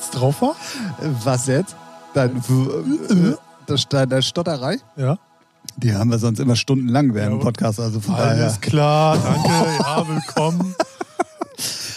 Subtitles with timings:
[0.00, 0.56] jetzt drauf war?
[1.24, 1.76] Was jetzt?
[2.14, 3.34] Dein, äh,
[3.66, 4.78] das, deine Stotterei?
[4.96, 5.18] Ja.
[5.76, 7.78] Die haben wir sonst immer stundenlang während dem Ja, Podcast.
[7.80, 8.44] Also von daher.
[8.44, 9.48] Alles klar, danke.
[9.78, 10.74] Ja, willkommen.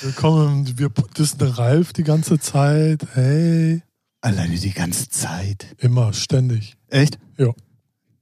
[0.01, 0.77] Willkommen.
[0.77, 3.07] Wir dissen Ralf die ganze Zeit.
[3.13, 3.81] Hey.
[4.19, 5.65] Alleine die ganze Zeit.
[5.77, 6.75] Immer, ständig.
[6.89, 7.17] Echt?
[7.37, 7.51] Ja.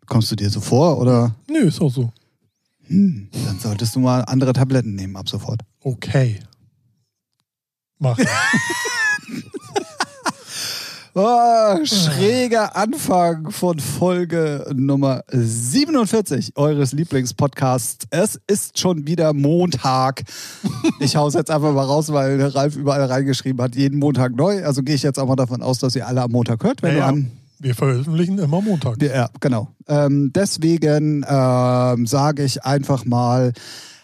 [0.06, 1.34] Kommst du dir so vor oder?
[1.50, 2.12] Nö, ist auch so.
[2.86, 5.62] Hm, dann solltest du mal andere Tabletten nehmen ab sofort.
[5.82, 6.40] Okay.
[7.98, 8.18] Mach.
[11.14, 18.08] Oh, schräger Anfang von Folge Nummer 47 eures Lieblingspodcasts.
[18.12, 20.24] Es ist schon wieder Montag.
[21.02, 24.64] Ich hau's jetzt einfach mal raus, weil Ralf überall reingeschrieben hat, jeden Montag neu.
[24.64, 26.96] Also gehe ich jetzt auch mal davon aus, dass ihr alle am Montag hört, wenn
[26.96, 29.02] Ja, du an Wir veröffentlichen immer Montag.
[29.04, 29.68] ja, genau.
[29.90, 33.52] Ähm, deswegen ähm, sage ich einfach mal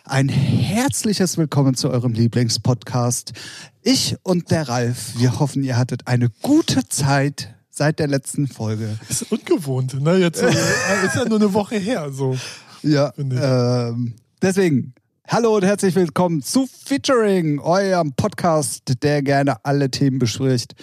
[0.09, 3.33] ein herzliches Willkommen zu eurem Lieblingspodcast.
[3.81, 8.97] Ich und der Ralf, wir hoffen, ihr hattet eine gute Zeit seit der letzten Folge.
[9.09, 10.16] Ist ungewohnt, ne?
[10.17, 10.50] Jetzt äh,
[11.05, 12.11] ist ja nur eine Woche her.
[12.11, 12.38] So.
[12.83, 14.94] Ja, ähm, deswegen.
[15.30, 20.73] Hallo und herzlich willkommen zu Featuring, eurem Podcast, der gerne alle Themen bespricht.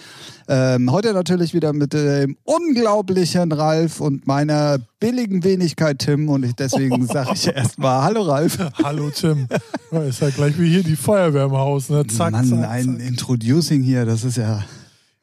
[0.47, 6.29] Ähm, heute natürlich wieder mit dem unglaublichen Ralf und meiner billigen Wenigkeit Tim.
[6.29, 8.59] Und ich, deswegen sage ich erstmal Hallo Ralf.
[8.83, 9.47] Hallo Tim.
[9.91, 11.89] Ja, ist ja gleich wie hier die Feuerwehr im Haus.
[11.89, 12.05] Ne?
[12.05, 13.07] Zack, Mann, zack, ein zack.
[13.07, 14.63] Introducing hier, das ist ja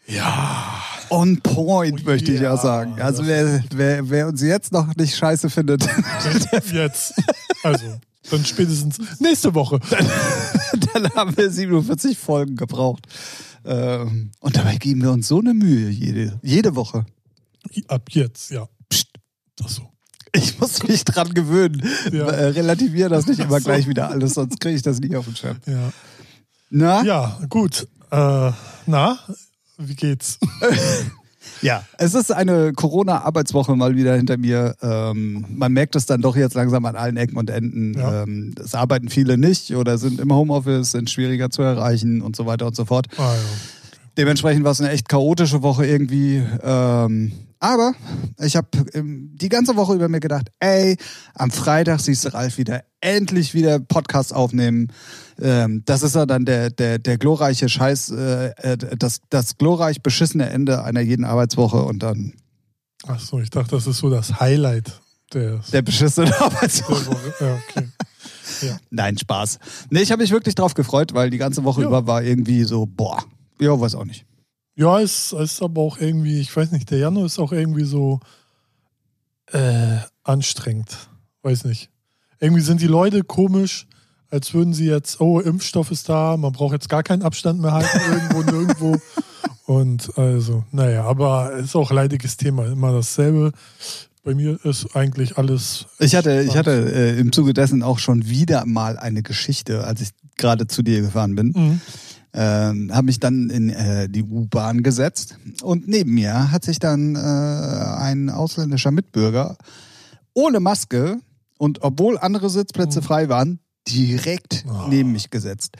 [0.08, 0.82] Ja.
[1.10, 2.56] on point, Oh möchte ich ja yeah.
[2.60, 3.00] sagen.
[3.00, 5.88] Also wer, wer, wer uns jetzt noch nicht scheiße findet,
[6.72, 7.14] Jetzt.
[7.62, 7.84] Also,
[8.30, 9.80] dann spätestens nächste Woche.
[10.92, 13.06] dann haben wir 47 Folgen gebraucht.
[13.64, 17.06] Ähm, und dabei geben wir uns so eine Mühe jede, jede Woche.
[17.88, 18.68] Ab jetzt, ja.
[18.88, 19.08] Psst.
[19.62, 19.88] Ach so.
[20.34, 21.86] Ich muss mich dran gewöhnen.
[22.10, 22.26] Ja.
[22.26, 23.64] Äh, relativiere das nicht immer so.
[23.66, 25.58] gleich wieder alles, sonst kriege ich das nicht auf den Schirm.
[25.66, 25.92] Ja,
[26.70, 27.04] Na?
[27.04, 27.86] ja gut.
[28.10, 28.52] Äh,
[28.86, 29.18] na,
[29.78, 30.38] wie geht's?
[31.62, 34.74] Ja, es ist eine Corona-Arbeitswoche mal wieder hinter mir.
[34.82, 37.94] Ähm, man merkt es dann doch jetzt langsam an allen Ecken und Enden.
[37.94, 38.24] Ja.
[38.24, 42.46] Ähm, es arbeiten viele nicht oder sind im Homeoffice, sind schwieriger zu erreichen und so
[42.46, 43.06] weiter und so fort.
[43.16, 43.40] Ah, ja.
[44.18, 46.42] Dementsprechend war es eine echt chaotische Woche irgendwie.
[46.62, 47.94] Ähm, aber
[48.40, 50.96] ich habe die ganze Woche über mir gedacht, ey,
[51.34, 54.88] am Freitag siehst du Ralf wieder endlich wieder Podcast aufnehmen.
[55.40, 60.02] Ähm, das ist ja dann der, der, der glorreiche Scheiß, äh, äh, das, das glorreich
[60.02, 62.34] beschissene Ende einer jeden Arbeitswoche und dann
[63.06, 65.00] Ach so, ich dachte, das ist so das Highlight
[65.32, 67.06] der, der beschissene der Arbeitswoche.
[67.06, 67.34] Woche.
[67.40, 67.88] Ja, okay.
[68.90, 69.58] Nein, Spaß.
[69.90, 71.88] Nee, ich habe mich wirklich drauf gefreut, weil die ganze Woche Ja.
[71.88, 73.22] über war irgendwie so, boah,
[73.60, 74.26] ja, weiß auch nicht.
[74.82, 78.18] Ja, es ist aber auch irgendwie, ich weiß nicht, der Januar ist auch irgendwie so
[79.52, 81.08] äh, anstrengend.
[81.42, 81.88] Weiß nicht.
[82.40, 83.86] Irgendwie sind die Leute komisch,
[84.28, 87.70] als würden sie jetzt, oh, Impfstoff ist da, man braucht jetzt gar keinen Abstand mehr
[87.70, 88.96] halten, irgendwo, nirgendwo.
[89.66, 93.52] Und also, naja, aber es ist auch ein leidiges Thema, immer dasselbe.
[94.24, 95.86] Bei mir ist eigentlich alles.
[96.00, 100.00] Ich hatte, ich hatte äh, im Zuge dessen auch schon wieder mal eine Geschichte, als
[100.00, 101.52] ich gerade zu dir gefahren bin.
[101.54, 101.80] Mhm.
[102.34, 107.14] Ähm, habe mich dann in äh, die U-Bahn gesetzt und neben mir hat sich dann
[107.14, 109.58] äh, ein ausländischer Mitbürger
[110.32, 111.18] ohne Maske
[111.58, 114.86] und obwohl andere Sitzplätze frei waren, direkt Oh.
[114.88, 115.76] neben mich gesetzt.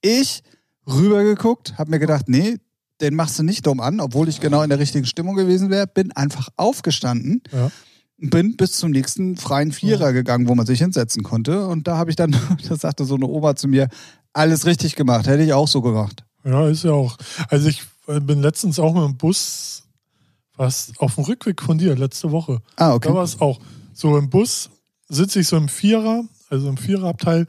[0.00, 0.42] Ich
[0.86, 2.56] rübergeguckt, habe mir gedacht, nee,
[3.00, 5.86] den machst du nicht dumm an, obwohl ich genau in der richtigen Stimmung gewesen wäre,
[5.86, 7.70] bin einfach aufgestanden Ja.
[8.18, 11.66] bin bis zum nächsten freien Vierer gegangen, wo man sich hinsetzen konnte.
[11.66, 12.30] Und da habe ich dann,
[12.68, 13.88] da sagte so eine Oma zu mir,
[14.36, 16.24] alles richtig gemacht, hätte ich auch so gemacht.
[16.44, 17.16] Ja, ist ja auch.
[17.48, 19.84] Also ich äh, bin letztens auch mit dem Bus,
[20.56, 22.60] was auf dem Rückweg von dir, letzte Woche.
[22.76, 23.14] Ah, Da okay.
[23.14, 23.58] war es auch.
[23.92, 24.70] So im Bus
[25.08, 27.46] sitze ich so im Vierer, also im Viererabteil.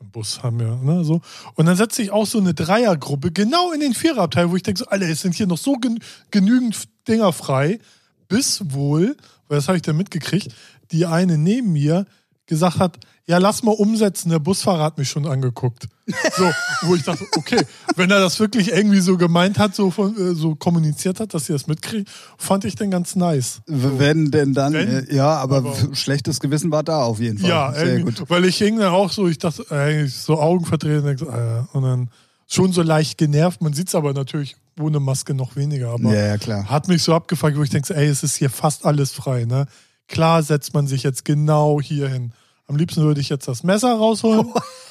[0.00, 1.20] Im Bus haben wir, ne, so.
[1.56, 4.78] Und dann setze ich auch so eine Dreiergruppe genau in den Viererabteil, wo ich denke
[4.78, 5.98] so, Alter, es sind hier noch so gen
[6.30, 6.76] genügend
[7.08, 7.80] Dinger frei,
[8.28, 9.16] bis wohl,
[9.48, 10.54] weil das habe ich dann mitgekriegt,
[10.92, 12.06] die eine neben mir
[12.46, 15.88] gesagt hat, ja, lass mal umsetzen, der Busfahrer hat mich schon angeguckt.
[16.36, 16.50] So,
[16.82, 17.60] wo ich dachte, okay,
[17.96, 21.46] wenn er das wirklich irgendwie so gemeint hat, so, von, äh, so kommuniziert hat, dass
[21.46, 22.08] sie das mitkriegt,
[22.38, 23.60] fand ich den ganz nice.
[23.66, 27.38] W- Wenn denn dann, Wenn, äh, ja, aber, aber- schlechtes Gewissen war da auf jeden
[27.38, 27.50] Fall.
[27.50, 28.22] Ja, Sehr gut.
[28.28, 31.82] weil ich hing dann auch so, ich dachte, eigentlich so Augen und, so, äh, und
[31.82, 32.10] dann
[32.46, 33.60] schon so leicht genervt.
[33.60, 35.90] Man sieht es aber natürlich ohne Maske noch weniger.
[35.90, 36.64] Aber Ja, ja, klar.
[36.70, 39.44] hat mich so abgefuckt, wo ich denke, so, ey, es ist hier fast alles frei.
[39.44, 39.66] Ne?
[40.08, 42.32] Klar setzt man sich jetzt genau hier hin.
[42.66, 44.46] Am liebsten würde ich jetzt das Messer rausholen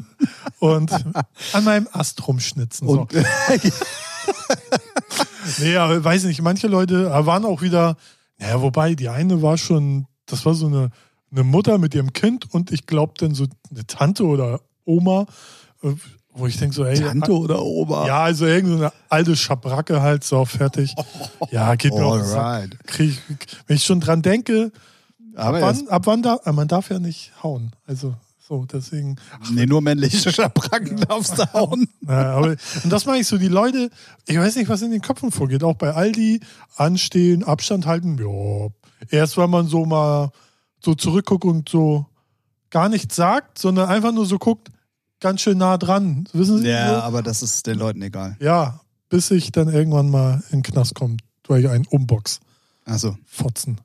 [0.58, 0.92] und
[1.52, 2.88] an meinem Ast rumschnitzen.
[2.88, 3.00] So.
[3.00, 3.12] Und,
[5.58, 7.96] Nee, aber weiß nicht, manche Leute waren auch wieder,
[8.38, 10.90] naja, wobei die eine war schon, das war so eine,
[11.32, 15.26] eine Mutter mit ihrem Kind und ich glaube dann so eine Tante oder Oma.
[15.82, 15.94] Äh,
[16.32, 18.06] wo ich denke so, ey, Tante oder Opa?
[18.06, 20.94] ja, also irgendeine alte Schabracke halt, so fertig.
[21.50, 22.68] Ja, geht mir.
[22.86, 23.36] Krieg ich,
[23.66, 24.70] wenn ich schon dran denke,
[25.34, 27.72] Aber er ist, wann, ab wann da, man darf ja nicht hauen.
[27.86, 28.14] Also
[28.50, 29.14] so, deswegen.
[29.52, 31.88] nee, nur männliche Schabracken darfst du hauen.
[32.06, 33.90] Ja, aber, und das meine ich so, die Leute,
[34.26, 35.62] ich weiß nicht, was in den Köpfen vorgeht.
[35.62, 36.40] Auch bei Aldi,
[36.74, 38.68] anstehen, Abstand halten, ja.
[39.08, 40.32] Erst wenn man so mal
[40.84, 42.06] so zurückguckt und so
[42.70, 44.68] gar nichts sagt, sondern einfach nur so guckt,
[45.20, 46.26] ganz schön nah dran.
[46.32, 46.68] Wissen Sie?
[46.68, 47.02] Ja, So?
[47.02, 48.36] aber das ist den Leuten egal.
[48.40, 52.40] Ja, bis ich dann irgendwann mal in den Knast komme, weil ich einen umbox.
[52.84, 53.16] Also.
[53.26, 53.80] Fotzen.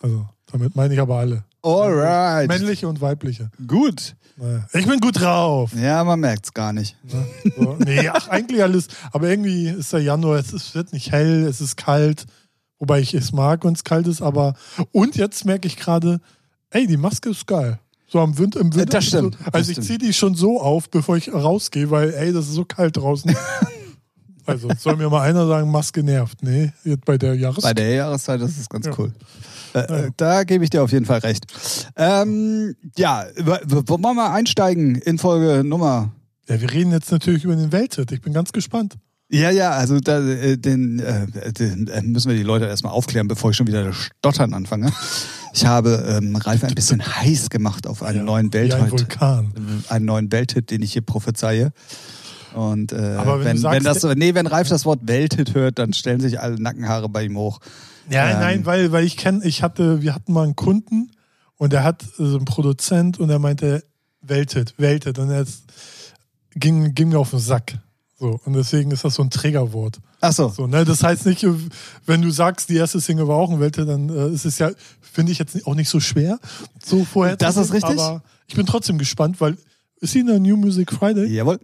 [0.00, 1.44] Also, damit meine ich aber alle.
[1.66, 2.48] Alright.
[2.48, 3.50] Männliche und weibliche.
[3.66, 4.14] Gut.
[4.36, 4.66] Naja.
[4.72, 5.72] Ich bin gut drauf.
[5.74, 6.96] Ja, man merkt's gar nicht.
[7.02, 7.24] Ne?
[7.56, 7.76] So.
[7.84, 8.88] Nee, ach, eigentlich alles.
[9.12, 12.26] Aber irgendwie ist der Januar, es ist, wird nicht hell, es ist kalt.
[12.78, 14.54] Wobei ich es mag, wenn es kalt ist, aber.
[14.92, 16.20] Und jetzt merke ich gerade,
[16.70, 17.80] ey, die Maske ist geil.
[18.06, 18.84] So am Wind, im Winter.
[18.98, 22.14] Das stimmt, So, das also ich ziehe die schon so auf, bevor ich rausgehe, weil,
[22.14, 23.34] ey, das ist so kalt draußen.
[24.46, 26.42] also soll mir mal einer sagen, Maske nervt.
[26.42, 27.62] Nee, jetzt bei der Jahreszeit.
[27.64, 28.92] Bei der Jahreszeit ist es ganz Ja.
[28.98, 29.12] cool.
[29.74, 31.44] Äh, äh, da gebe ich dir auf jeden Fall recht.
[31.96, 36.12] Ähm, ja, wollen wir mal einsteigen in Folge Nummer.
[36.48, 38.10] Ja, wir reden jetzt natürlich über den Welthit.
[38.12, 38.94] Ich bin ganz gespannt.
[39.28, 43.26] Ja, ja, also da, äh, den, äh, den äh, müssen wir die Leute erstmal aufklären,
[43.26, 44.92] bevor ich schon wieder das Stottern anfange.
[45.52, 48.90] Ich habe ähm, Ralf ein bisschen heiß gemacht auf einen Ja, neuen wie ein Welthit.
[48.92, 49.52] Vulkan.
[49.88, 51.72] einen neuen Welthit, den ich hier prophezeie.
[52.56, 55.78] Und äh, Aber wenn wenn, sagst, wenn das nee, wenn Ralf das Wort Welthit hört,
[55.78, 57.60] dann stellen sich alle Nackenhaare bei ihm hoch.
[58.08, 61.10] Ja, Ähm, nein, weil, weil ich kenne, ich hatte, wir hatten mal einen Kunden
[61.58, 63.84] und der hat so einen Produzent und er meinte,
[64.22, 65.18] Weltet, Weltet.
[65.18, 65.44] Und er
[66.54, 67.78] ging, ging mir auf den Sack.
[68.18, 69.98] So, und deswegen ist das so ein Trägerwort.
[70.22, 70.48] Ach so.
[70.48, 70.86] So, ne?
[70.86, 71.46] Das heißt nicht,
[72.06, 74.70] wenn du sagst, die erste Single war auch ein Weltet, dann äh, ist es ja,
[75.00, 76.38] finde ich jetzt auch nicht so schwer,
[76.82, 78.00] so vorher Das ist richtig.
[78.00, 79.58] Aber ich bin trotzdem gespannt, weil
[80.00, 81.60] ist sie in der New Music Friday Jawohl,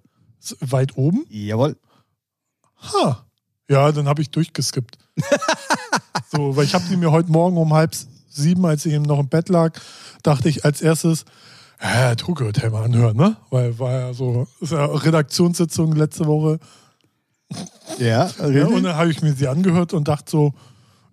[0.61, 1.25] weit oben?
[1.29, 1.77] jawohl.
[2.93, 3.25] Ha.
[3.69, 4.99] Ja, dann habe ich durchgeskippt.
[6.31, 7.95] so, weil ich habe die mir heute Morgen um halb
[8.29, 9.79] sieben, als ich eben noch im Bett lag,
[10.23, 11.25] dachte ich als erstes,
[11.79, 13.37] äh, Tokyo Hotel mal anhören, ne?
[13.51, 16.59] Weil war ja so, ist ja Redaktionssitzung letzte Woche.
[17.99, 18.07] Ja,
[18.39, 18.67] Ja, richtig.
[18.67, 20.55] und dann habe ich mir sie angehört und dachte so,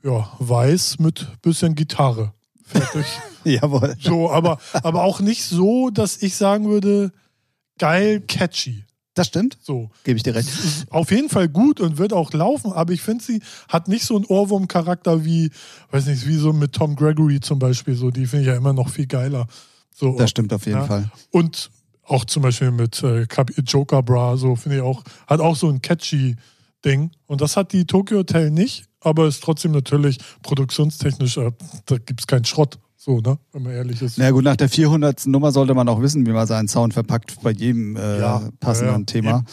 [0.03, 2.33] ja, weiß mit bisschen Gitarre.
[2.63, 3.05] Fertig.
[3.43, 3.95] jawohl.
[3.99, 7.11] so, aber, aber auch nicht so, dass ich sagen würde,
[7.79, 8.85] geil, catchy.
[9.19, 9.89] Das stimmt, So.
[10.03, 10.49] gebe ich dir recht.
[10.89, 14.15] auf jeden Fall gut und wird auch laufen, aber ich finde, sie hat nicht so
[14.15, 15.51] einen Ohrwurm-Charakter wie,
[15.91, 17.95] weiß nicht, wie so mit Tom Gregory zum Beispiel.
[17.95, 19.47] So, die finde ich ja immer noch viel geiler.
[19.93, 20.85] So, Das stimmt auf jeden Ja.
[20.85, 21.11] Fall.
[21.31, 21.69] Und
[22.05, 23.27] auch zum Beispiel mit äh,
[23.67, 26.35] Joker Bra, so finde ich auch, hat auch so ein catchy
[26.85, 27.11] Ding.
[27.27, 31.51] Und das hat die Tokyo Hotel nicht, aber ist trotzdem natürlich produktionstechnisch, äh,
[31.85, 32.79] da gibt es keinen Schrott.
[33.01, 33.39] So, ne?
[33.53, 34.17] Wenn man ehrlich ist.
[34.17, 35.25] Na gut, nach der 400.
[35.27, 38.91] Nummer sollte man auch wissen, wie man seinen Sound verpackt bei jedem äh, Ja, passenden
[38.93, 39.05] ja, ja.
[39.05, 39.43] Thema.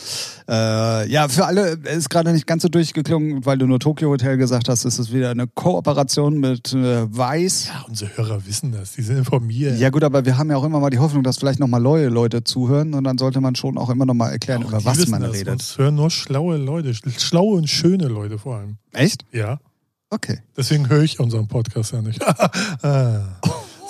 [0.48, 4.36] Äh, ja, für alle ist gerade nicht ganz so durchgeklungen, weil du nur Tokyo Hotel
[4.36, 7.68] gesagt hast, ist es wieder eine Kooperation mit äh, Weiß.
[7.68, 9.78] Ja, unsere Hörer wissen das, die sind informiert.
[9.78, 11.78] Ja gut, aber wir haben ja auch immer mal die Hoffnung, dass vielleicht noch mal
[11.78, 14.84] neue Leute zuhören und dann sollte man schon auch immer noch mal erklären, Auch über
[14.84, 15.32] was man das.
[15.32, 15.52] redet.
[15.52, 18.78] Uns hören nur schlaue Leute, schlaue und schöne Leute vor allem.
[18.92, 19.24] Echt?
[19.30, 19.60] Ja.
[20.10, 20.38] Okay.
[20.56, 22.22] Deswegen höre ich unseren Podcast ja nicht.
[22.82, 23.40] ah.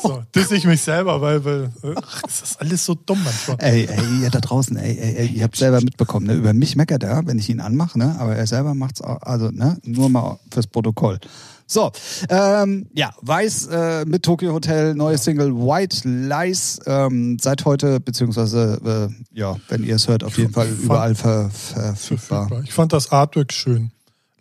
[0.02, 3.56] So, diss ich mich selber, weil, weil ach, ist das alles so dumm manchmal.
[3.60, 6.34] Ey, ey, ihr da draußen, ey, ey, ey, ihr habt selber mitbekommen, ne?
[6.34, 8.14] über mich meckert er, wenn ich ihn anmache, ne?
[8.18, 9.78] aber er selber macht's auch, also ne?
[9.84, 11.18] nur mal fürs Protokoll.
[11.66, 11.90] So,
[12.28, 19.10] ähm, ja, Weiß äh, mit Tokyo Hotel, neue Single White Lies, ähm, seit heute, beziehungsweise,
[19.10, 22.46] äh, ja, wenn ihr es hört, auf jeden Fall überall ver, verfügbar.
[22.46, 22.62] Verfügbar.
[22.64, 23.90] Ich fand das Artwork schön.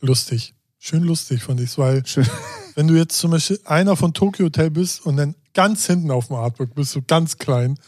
[0.01, 0.53] Lustig.
[0.88, 2.27] Schön lustig fand ich es, weil Schön.
[2.75, 6.27] wenn du jetzt zum Beispiel einer von Tokyo Hotel bist und dann ganz hinten auf
[6.27, 7.80] dem Artwork bist du ganz klein.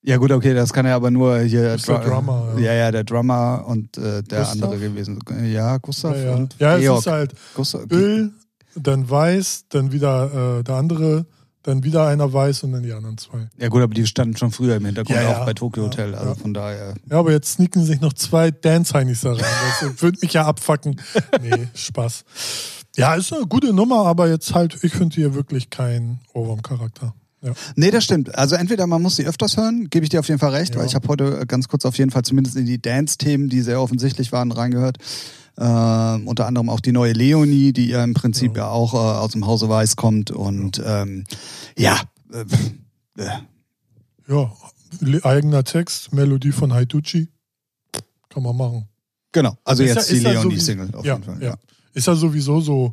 [0.00, 2.60] Ja gut, okay, das kann ja aber nur hier ist der Drummer, ja.
[2.60, 2.72] ja.
[2.72, 4.62] ja, der Drummer und äh, der Gustav?
[4.62, 5.18] andere gewesen.
[5.44, 6.34] Ja, Gustav Ja, ja.
[6.36, 6.98] und ja es Georg.
[7.00, 8.32] ist halt Gustav, Bill,
[8.74, 11.26] dann Weiß, dann wieder äh, der andere,
[11.62, 13.48] dann wieder einer Weiß und dann die anderen zwei.
[13.58, 15.40] Ja gut, aber die standen schon früher im Hintergrund, Ja, ja.
[15.40, 16.14] auch bei Tokyo Ja, Hotel.
[16.14, 16.34] Also ja.
[16.34, 16.94] von daher.
[17.10, 19.44] Ja, aber jetzt sneaken sich noch zwei Dance-Heinis da rein.
[19.80, 21.00] Das würde mich ja abfacken.
[21.42, 22.24] Nee, Spaß.
[22.96, 27.14] Ja, ist eine gute Nummer, aber jetzt halt, ich finde hier wirklich kein Ohrwurm-Charakter.
[27.42, 27.52] Ja.
[27.76, 28.34] Nee, das stimmt.
[28.34, 30.86] Also entweder man muss sie öfters hören, gebe ich dir auf jeden Fall recht, weil
[30.86, 34.32] ich habe heute ganz kurz auf jeden Fall zumindest in die Dance-Themen, die sehr offensichtlich
[34.32, 34.98] waren, reingehört.
[35.60, 39.32] Ähm, unter anderem auch die neue Leonie, die ja im Prinzip ja, auch äh, aus
[39.32, 40.30] dem Hause Weiß kommt.
[40.30, 41.24] Und ähm,
[41.76, 42.00] ja,
[42.32, 42.44] äh,
[43.22, 43.28] äh,
[44.28, 44.52] Ja,
[45.24, 47.28] eigener Text, Melodie von Haitucci.
[48.28, 48.88] Kann man machen.
[49.32, 49.56] genau.
[49.64, 51.42] Also Ist ja- jetzt die ist ja Leonie so wie- Single auf ja, jeden Fall.
[51.42, 51.56] ja.
[51.94, 52.92] Ist ja sowieso so,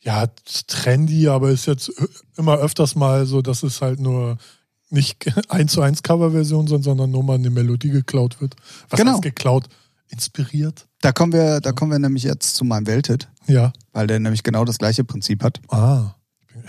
[0.00, 0.26] ja,
[0.68, 1.90] trendy, aber ist jetzt
[2.36, 4.38] immer öfters mal so, dass es halt nur
[4.88, 8.54] nicht eins zu eins Coverversion sind, sondern nur mal eine Melodie geklaut wird.
[8.88, 9.12] Was Genau.
[9.14, 9.68] heißt geklaut?
[10.08, 10.86] Inspiriert?
[11.00, 13.72] Da kommen wir, da kommen wir nämlich jetzt zu meinem Welthit, Ja.
[13.92, 15.60] weil der nämlich genau das gleiche Prinzip hat.
[15.68, 16.12] Ah.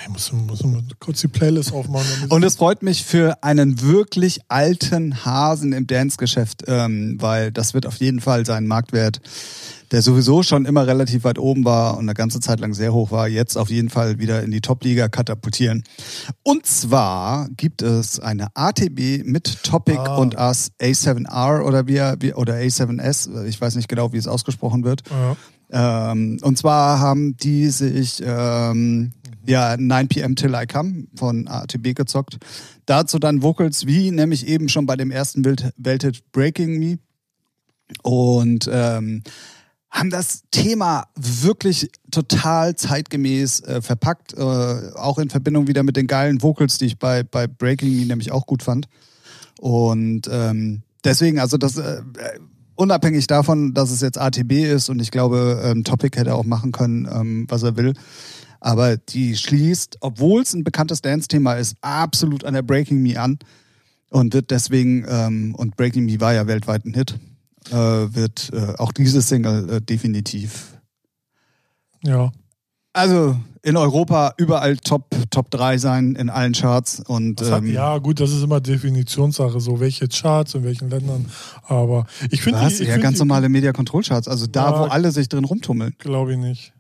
[0.04, 2.28] Ich muss, muss mal kurz die Playlist aufmachen.
[2.30, 7.86] Und es freut mich für einen wirklich alten Hasen im Dance-Geschäft, ähm, weil das wird
[7.86, 9.22] auf jeden Fall seinen Marktwert,
[9.92, 13.12] der sowieso schon immer relativ weit oben war und eine ganze Zeit lang sehr hoch
[13.12, 15.84] war, jetzt auf jeden Fall wieder in die Top-Liga katapultieren.
[16.44, 20.18] Und zwar gibt es eine ATB mit Topic Ah.
[20.18, 24.84] und Us A7R oder wie, er- oder A7S, ich weiß nicht genau, wie es ausgesprochen
[24.84, 25.04] wird.
[25.10, 25.36] ja.
[25.70, 29.12] Ähm, und zwar haben die sich ähm,
[29.46, 32.38] ja 9 PM Till I Come von ATB gezockt.
[32.86, 37.00] Dazu dann Vocals wie nämlich eben schon bei dem ersten Welt Welthit Breaking Me.
[38.02, 39.24] Und ähm,
[39.90, 46.08] haben das Thema wirklich total zeitgemäß äh, verpackt, äh, auch in Verbindung wieder mit den
[46.08, 48.88] geilen Vocals, die ich bei, bei Breaking Me nämlich auch gut fand.
[49.60, 52.02] Und ähm, deswegen, also das äh,
[52.76, 56.72] unabhängig davon, dass es jetzt ATB ist und ich glaube, ähm, Topic hätte auch machen
[56.72, 57.94] können, ähm, was er will.
[58.60, 63.40] Aber die schließt, obwohl es ein bekanntes Dance-Thema ist, absolut an der Breaking Me an
[64.10, 67.20] und wird deswegen, ähm, und Breaking Me war ja weltweit ein Hit,
[67.72, 70.78] äh, wird äh, auch diese Single äh, definitiv.
[72.04, 72.32] ja.
[72.94, 78.00] Also in Europa überall Top, Top 3 sein in allen Charts und hat, ähm, ja,
[78.00, 81.28] gut, das ist immer Definitionssache, so welche Charts in welchen Ländern.
[81.68, 82.78] Aber ich finde was?
[82.78, 84.80] die, ich Ja, find ganz die, normale Media Control Charts, also da, Ja.
[84.80, 85.94] wo alle sich drin rumtummeln.
[86.00, 86.74] Glaube ich nicht.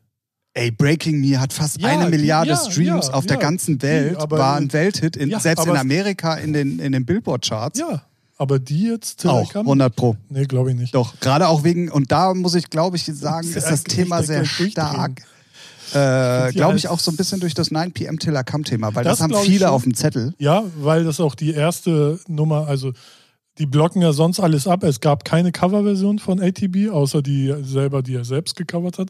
[0.55, 4.39] Ey, Breaking Me hat fast Ja, eine Milliarde ja, Streams auf der ganzen Welt, aber-
[4.39, 7.77] war ein Welthit, in, selbst in Amerika in den, in den Billboard-Charts.
[7.79, 8.01] Ja,
[8.37, 9.65] aber die jetzt auch, Come?
[9.65, 10.15] 100 Pro.
[10.29, 10.93] Nee, glaube ich nicht.
[10.93, 14.45] Doch, gerade auch wegen, und da muss ich, glaube ich, sagen, ist das Thema sehr
[14.45, 15.21] stark.
[15.93, 18.93] Äh, glaube ich auch so ein bisschen durch das 9 PM Till I Come Thema,
[18.93, 20.33] weil das, Das haben viele auf dem Zettel.
[20.37, 22.91] Ja, weil das auch die erste Nummer, also
[23.57, 24.83] die blocken ja sonst alles ab.
[24.83, 29.09] Es gab keine Coverversion von ATB, außer die selber, die er selbst gecovert hat.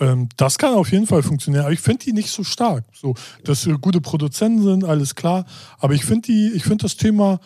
[0.00, 1.64] Ähm, das kann auf jeden Fall funktionieren.
[1.64, 2.84] Aber ich finde die nicht so stark.
[2.94, 5.44] So, dass sie gute Produzenten sind, alles klar.
[5.78, 7.40] Aber ich finde die, ich finde das Thema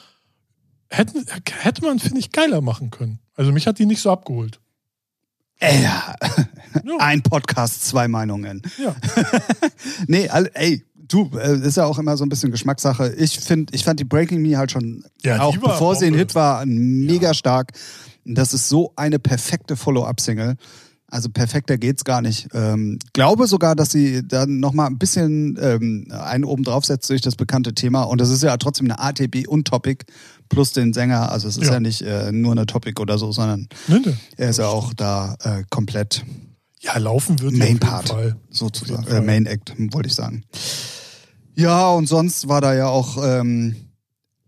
[0.90, 1.24] hätten,
[1.60, 3.20] hätte man, finde ich, geiler machen können.
[3.34, 4.60] Also mich hat die nicht so abgeholt.
[5.58, 6.14] Ey, ja.
[6.84, 6.96] Ja.
[6.98, 8.62] ein Podcast, zwei Meinungen.
[8.82, 8.94] Ja.
[10.06, 13.14] Nee, ey, du, äh, ist ja auch immer so ein bisschen Geschmackssache.
[13.14, 16.14] Ich finde, ich fand die Breaking Me halt schon, Ja, auch bevor sie ein.
[16.14, 17.72] Hit war, mega stark.
[18.24, 20.56] Das ist so eine perfekte Follow-up-Single.
[21.08, 22.48] Also perfekter geht's gar nicht.
[22.54, 27.20] Ähm, glaube sogar, dass sie dann nochmal ein bisschen ähm, einen oben drauf setzt durch
[27.20, 28.04] das bekannte Thema.
[28.04, 30.04] Und das ist ja trotzdem eine ATB und Topic
[30.50, 31.32] plus den Sänger.
[31.32, 31.80] Also es ist ja, Ja.
[31.80, 34.14] nicht äh, nur eine Topic oder so, sondern Nee, nee.
[34.36, 36.24] er ist ja auch da äh, komplett
[36.80, 38.36] Ja, laufen wird die Main Part, Fall.
[38.50, 39.06] sozusagen.
[39.06, 39.22] Äh.
[39.22, 40.44] Main Act, wollte ich sagen.
[41.54, 43.18] Ja, und sonst war da ja auch.
[43.22, 43.76] Ähm,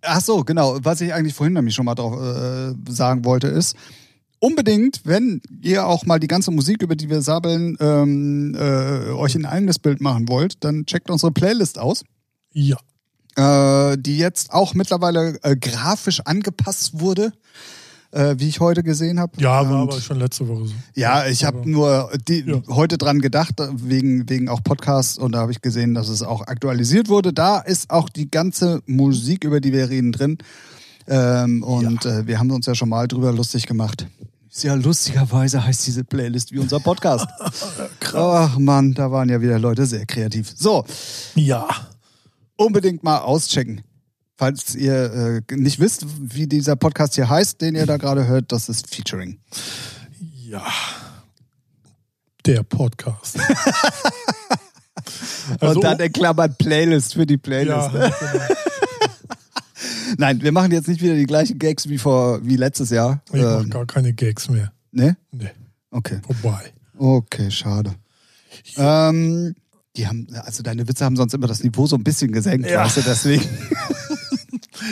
[0.02, 0.78] ach so, genau.
[0.82, 3.76] Was ich eigentlich vorhin nämlich schon mal drauf äh, sagen wollte, ist,
[4.38, 9.34] unbedingt, wenn ihr auch mal die ganze Musik, über die wir sabbeln, ähm, äh, euch
[9.34, 12.02] ein eigenes Bild machen wollt, dann checkt unsere Playlist aus.
[12.52, 12.76] Ja.
[13.36, 17.32] Äh, die jetzt auch mittlerweile äh, grafisch angepasst wurde,
[18.10, 19.32] äh, wie ich heute gesehen habe.
[19.40, 20.74] Ja, war aber schon letzte Woche so.
[20.94, 22.60] ja, ich habe nur die, Ja.
[22.68, 26.42] heute dran gedacht, wegen, wegen auch Podcasts und da habe ich gesehen, dass es auch
[26.46, 27.32] aktualisiert wurde.
[27.32, 30.36] Da ist auch die ganze Musik, über die wir reden, drin.
[31.08, 34.06] Ähm, und äh, wir haben uns ja schon mal drüber lustig gemacht.
[34.60, 37.26] Ja, lustigerweise heißt diese Playlist wie unser Podcast.
[38.14, 40.52] Ach Mann, da waren ja wieder Leute sehr kreativ.
[40.54, 40.84] So,
[41.34, 41.66] Ja.
[42.64, 43.82] Unbedingt mal auschecken.
[44.36, 48.50] Falls ihr äh, nicht wisst, wie dieser Podcast hier heißt, den ihr da gerade hört,
[48.50, 49.38] das ist Featuring.
[50.20, 50.64] Ja.
[52.46, 53.38] Der Podcast.
[55.60, 57.92] Also, und dann in Klammern Playlist für die Playlist.
[57.92, 58.44] ja, genau.
[60.18, 63.22] Nein, wir machen jetzt nicht wieder die gleichen Gags wie vor wie letztes Jahr.
[63.32, 64.72] Ich Ähm, gar keine Gags mehr.
[64.92, 65.16] ne?
[65.32, 65.50] Nee,
[65.90, 66.20] Okay.
[66.24, 66.72] vorbei.
[66.96, 67.94] Okay, schade.
[68.76, 69.54] Ähm,
[69.96, 72.84] die haben, also deine Witze haben sonst immer das Niveau so ein bisschen gesenkt, Ja.
[72.84, 73.44] weißt du, deswegen.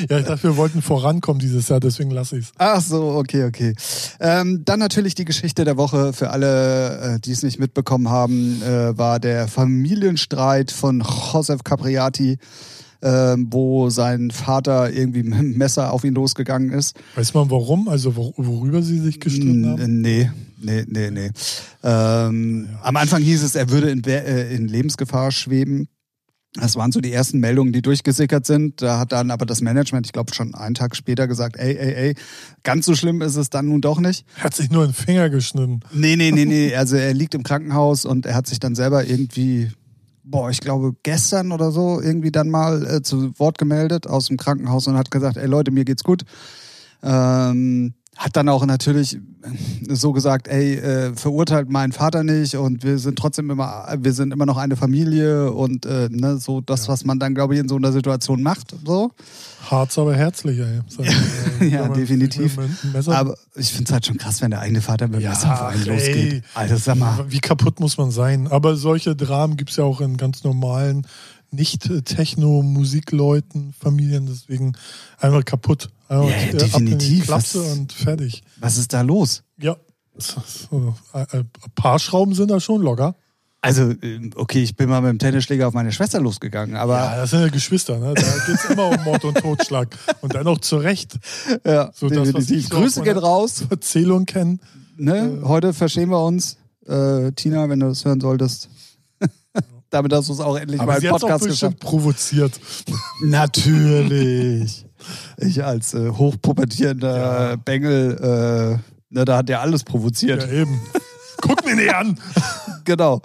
[0.08, 2.52] Ja, ich dachte, wir wollten vorankommen dieses Jahr, deswegen lasse ich es.
[2.58, 3.74] Ach so, okay, okay.
[4.20, 8.62] Ähm, dann natürlich die Geschichte der Woche für alle, äh, die es nicht mitbekommen haben,
[8.62, 11.00] äh, war der Familienstreit von
[11.32, 12.38] Josef Capriati,
[13.00, 16.96] äh, wo sein Vater irgendwie mit dem Messer auf ihn losgegangen ist.
[17.16, 17.88] Weiß man warum?
[17.88, 20.00] Also wor worüber sie sich gestritten haben?
[20.00, 20.30] Nee,
[20.60, 21.30] nee, nee, nee.
[21.82, 25.88] Ähm, Am Anfang hieß es, er würde in, äh, in Lebensgefahr schweben.
[26.54, 28.82] Das waren so die ersten Meldungen, die durchgesickert sind.
[28.82, 31.94] Da hat dann aber das Management, ich glaube schon einen Tag später gesagt, ey, ey,
[31.94, 32.14] ey,
[32.64, 34.26] ganz so schlimm ist es dann nun doch nicht.
[34.36, 35.80] Er hat sich nur einen Finger geschnitten.
[35.92, 36.74] Nee, nee, nee, nee.
[36.74, 39.70] Also er liegt im Krankenhaus und er hat sich dann selber irgendwie
[40.30, 44.36] boah, ich glaube gestern oder so irgendwie dann mal äh, zu Wort gemeldet aus dem
[44.36, 46.22] Krankenhaus und hat gesagt, ey Leute, mir geht's gut.
[47.02, 49.18] Ähm, hat dann auch natürlich
[49.88, 54.32] so gesagt, ey, äh, verurteilt meinen Vater nicht und wir sind trotzdem immer, wir sind
[54.32, 56.92] immer noch eine Familie und äh, ne, so das, Ja.
[56.92, 58.74] was man dann, glaube ich, in so einer Situation macht.
[58.84, 59.12] So.
[59.70, 60.66] Harz, aber herzlicher.
[60.66, 60.80] ey.
[61.60, 62.58] Ich, äh, Ja, definitiv.
[63.06, 65.52] Aber ich finde es halt schon krass, wenn der eigene Vater mit dem Ja, Messer
[65.54, 65.88] auf einen ey.
[65.88, 66.44] losgeht.
[66.54, 67.24] Alter, sag mal.
[67.28, 68.48] Wie kaputt muss man sein?
[68.48, 71.06] Aber solche Dramen gibt es ja auch in ganz normalen,
[71.52, 74.72] nicht äh, Techno-Musikleuten, Familien, deswegen
[75.18, 75.90] einfach kaputt.
[76.08, 77.24] Einfach Ja, äh, die definitiv.
[77.26, 78.42] Klapse Was- und fertig.
[78.58, 79.42] Was ist da los?
[79.58, 79.76] Ja.
[80.18, 83.14] Äh, äh, ein paar Schrauben sind da schon locker.
[83.62, 87.16] Also, ähm, okay, ich bin mal mit dem Tennisschläger auf meine Schwester losgegangen, aber Ja,
[87.16, 88.14] das sind ja Geschwister, ne?
[88.14, 89.96] Da geht es immer um Mord und Totschlag.
[90.22, 91.18] Und dann auch zu Recht.
[91.66, 93.64] ja, So das, was ich Grüße gehen raus.
[93.68, 94.60] Erzählung kennen.
[94.96, 95.42] Ne?
[95.44, 96.56] Heute verstehen wir uns.
[96.86, 98.70] Äh, Tina, wenn du das hören solltest.
[99.90, 101.80] Damit hast du es auch endlich Aber mal im Podcast geschafft.
[101.80, 102.52] provoziert.
[103.22, 104.86] Natürlich.
[105.38, 107.56] Ich als äh, hochpubertierender Ja.
[107.56, 110.42] Bengel, äh, ne, da hat der alles provoziert.
[110.42, 110.80] Ja, eben.
[111.40, 112.18] Guck mir nicht an.
[112.86, 113.20] Genau.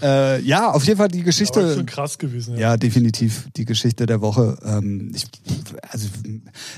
[0.00, 1.74] Äh, ja, auf jeden Fall die Geschichte.
[1.74, 2.56] schon krass gewesen.
[2.56, 4.56] Ja, definitiv die Geschichte der Woche.
[4.64, 5.26] Ähm, ich,
[5.90, 6.08] also,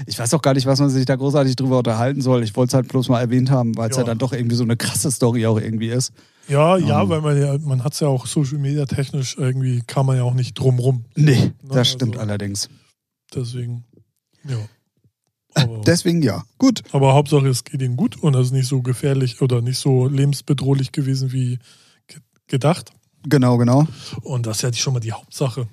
[0.06, 2.42] ich weiß auch gar nicht, was man sich da großartig drüber unterhalten soll.
[2.42, 4.02] Ich wollte es halt bloß mal erwähnt haben, weil es ja.
[4.02, 4.06] Ja.
[4.09, 6.12] dann doch irgendwie so eine krasse Story auch irgendwie ist.
[6.49, 7.09] Ja, ja, Ähm.
[7.09, 10.23] weil man ja, man hat es ja auch Social Media technisch irgendwie, kann man ja
[10.23, 11.05] auch nicht drum rum.
[11.17, 12.69] Nee, Ne, das stimmt also- allerdings.
[13.35, 13.85] Deswegen,
[14.45, 14.57] ja.
[15.55, 16.45] Aber, Deswegen ja.
[16.59, 16.83] Gut.
[16.93, 20.07] aber Hauptsache, es geht ihnen gut und es ist nicht so gefährlich oder nicht so
[20.07, 21.59] lebensbedrohlich gewesen wie
[22.07, 22.93] ge- gedacht.
[23.29, 23.88] Genau, genau.
[24.23, 25.67] Und das ist ja schon mal die Hauptsache.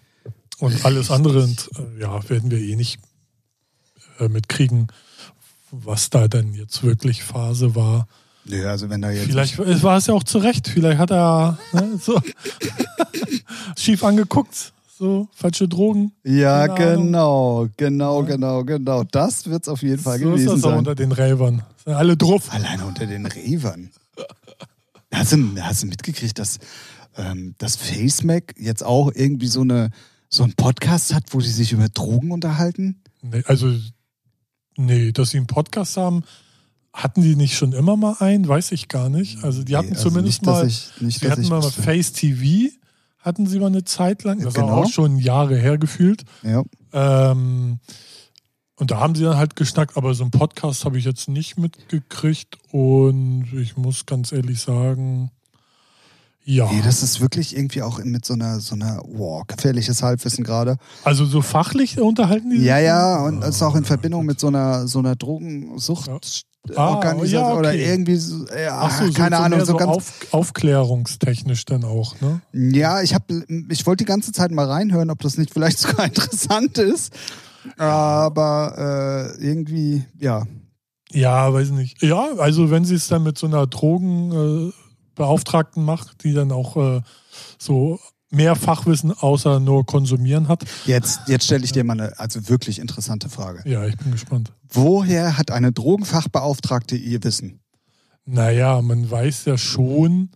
[0.59, 2.99] Und alles andere, und, äh, ja, werden wir eh nicht
[4.19, 4.87] äh, mitkriegen,
[5.71, 8.07] was da denn jetzt wirklich Phase war.
[8.45, 9.25] Nö, also wenn da jetzt.
[9.27, 10.67] Vielleicht es war es ja auch zu Recht.
[10.67, 12.19] Vielleicht hat er ne, so
[13.77, 14.73] schief angeguckt.
[14.97, 16.11] So, falsche Drogen.
[16.23, 17.05] Ja, Keine Ahnung.
[17.05, 18.27] genau, genau, Ja.
[18.27, 19.03] genau, genau.
[19.05, 20.77] Das wird's auf jeden Fall So ist gewesen das auch sein.
[20.79, 21.63] unter den Rävern.
[21.83, 22.53] Sind alle drauf.
[22.53, 23.89] Alleine unter den Revern.
[25.11, 26.59] Hast du, hast du mitgekriegt, dass
[27.17, 29.89] ähm, das FaceMac jetzt auch irgendwie so eine
[30.29, 33.01] so einen Podcast hat, wo die sich über Drogen unterhalten?
[33.21, 33.71] Nee, also,
[34.77, 36.23] nee, dass sie einen Podcast haben,
[36.93, 38.47] hatten die nicht schon immer mal einen?
[38.47, 39.43] Weiß ich gar nicht.
[39.43, 41.81] Also, die hatten Nee, also zumindest nicht, mal, Ich, nicht, dass hatten mal wüsste.
[41.81, 42.69] Face TV,
[43.19, 44.41] hatten sie mal eine Zeit lang.
[44.41, 44.67] Das Genau.
[44.67, 46.23] war auch schon Jahre her gefühlt.
[46.43, 46.63] Ja.
[46.93, 47.79] Ähm,
[48.75, 51.57] und da haben sie dann halt geschnackt, aber so einen Podcast habe ich jetzt nicht
[51.57, 55.31] mitgekriegt und ich muss ganz ehrlich sagen,
[56.45, 56.69] ja.
[56.69, 60.75] Nee, das ist wirklich irgendwie auch mit so einer, so einer, wow, gefährliches Halbwissen gerade.
[61.05, 64.47] also so fachlich unterhalten die Ja, ja, und das ist auch in Verbindung mit so
[64.47, 66.09] einer, so einer Drogensucht.
[66.75, 67.85] Ah, Organisation ja, oder okay.
[67.85, 69.91] irgendwie, so, ja, so, keine so Ahnung, so so ganz.
[69.91, 72.41] auf, aufklärungstechnisch dann auch, ne?
[72.53, 76.05] Ja, ich habe, ich wollte die ganze Zeit mal reinhören, ob das nicht vielleicht sogar
[76.05, 77.13] interessant ist.
[77.77, 80.47] Aber äh, irgendwie, ja.
[81.11, 82.01] Ja, weiß nicht.
[82.01, 86.77] Ja, also wenn sie es dann mit so einer Drogenbeauftragten äh, macht, die dann auch
[86.77, 87.01] äh,
[87.57, 87.99] so
[88.33, 90.63] mehr Fachwissen außer nur konsumieren hat.
[90.85, 93.67] Jetzt, jetzt stelle ich dir mal eine also wirklich interessante Frage.
[93.69, 94.51] Ja, ich bin gespannt.
[94.69, 97.59] Woher hat eine Drogenfachbeauftragte ihr Wissen?
[98.25, 100.31] Naja, man weiß ja schon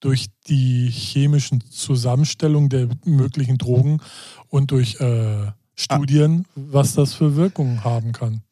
[0.00, 4.00] durch die chemischen Zusammenstellung der möglichen Drogen
[4.48, 8.42] und durch äh, Studien, was das für Wirkungen haben kann.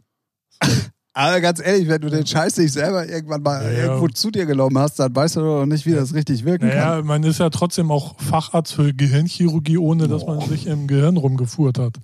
[1.19, 3.85] Aber ganz ehrlich, wenn du den Scheiß nicht selber irgendwann mal Ja, ja.
[3.87, 7.03] irgendwo zu dir genommen hast, dann weißt du doch nicht, wie das richtig wirken Naja,
[7.03, 11.81] man ist ja trotzdem auch Facharzt für Gehirnchirurgie, ohne dass man sich im Gehirn rumgefuhrt
[11.81, 11.97] hat.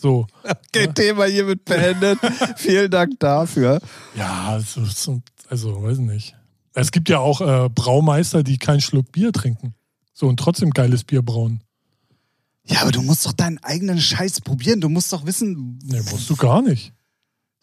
[0.00, 0.26] So.
[0.42, 0.56] kann.
[0.74, 2.18] Okay, Thema hiermit beendet.
[2.56, 3.80] Vielen Dank dafür.
[4.16, 6.34] Ja, so, so, also weiß nicht.
[6.74, 9.74] Es gibt ja auch äh, Braumeister, die keinen Schluck Bier trinken.
[10.12, 11.62] So und trotzdem geiles Bier brauen.
[12.64, 14.80] Ja, aber du musst doch deinen eigenen Scheiß probieren.
[14.80, 15.78] Du musst doch wissen.
[15.84, 16.92] Nee, musst du gar nicht.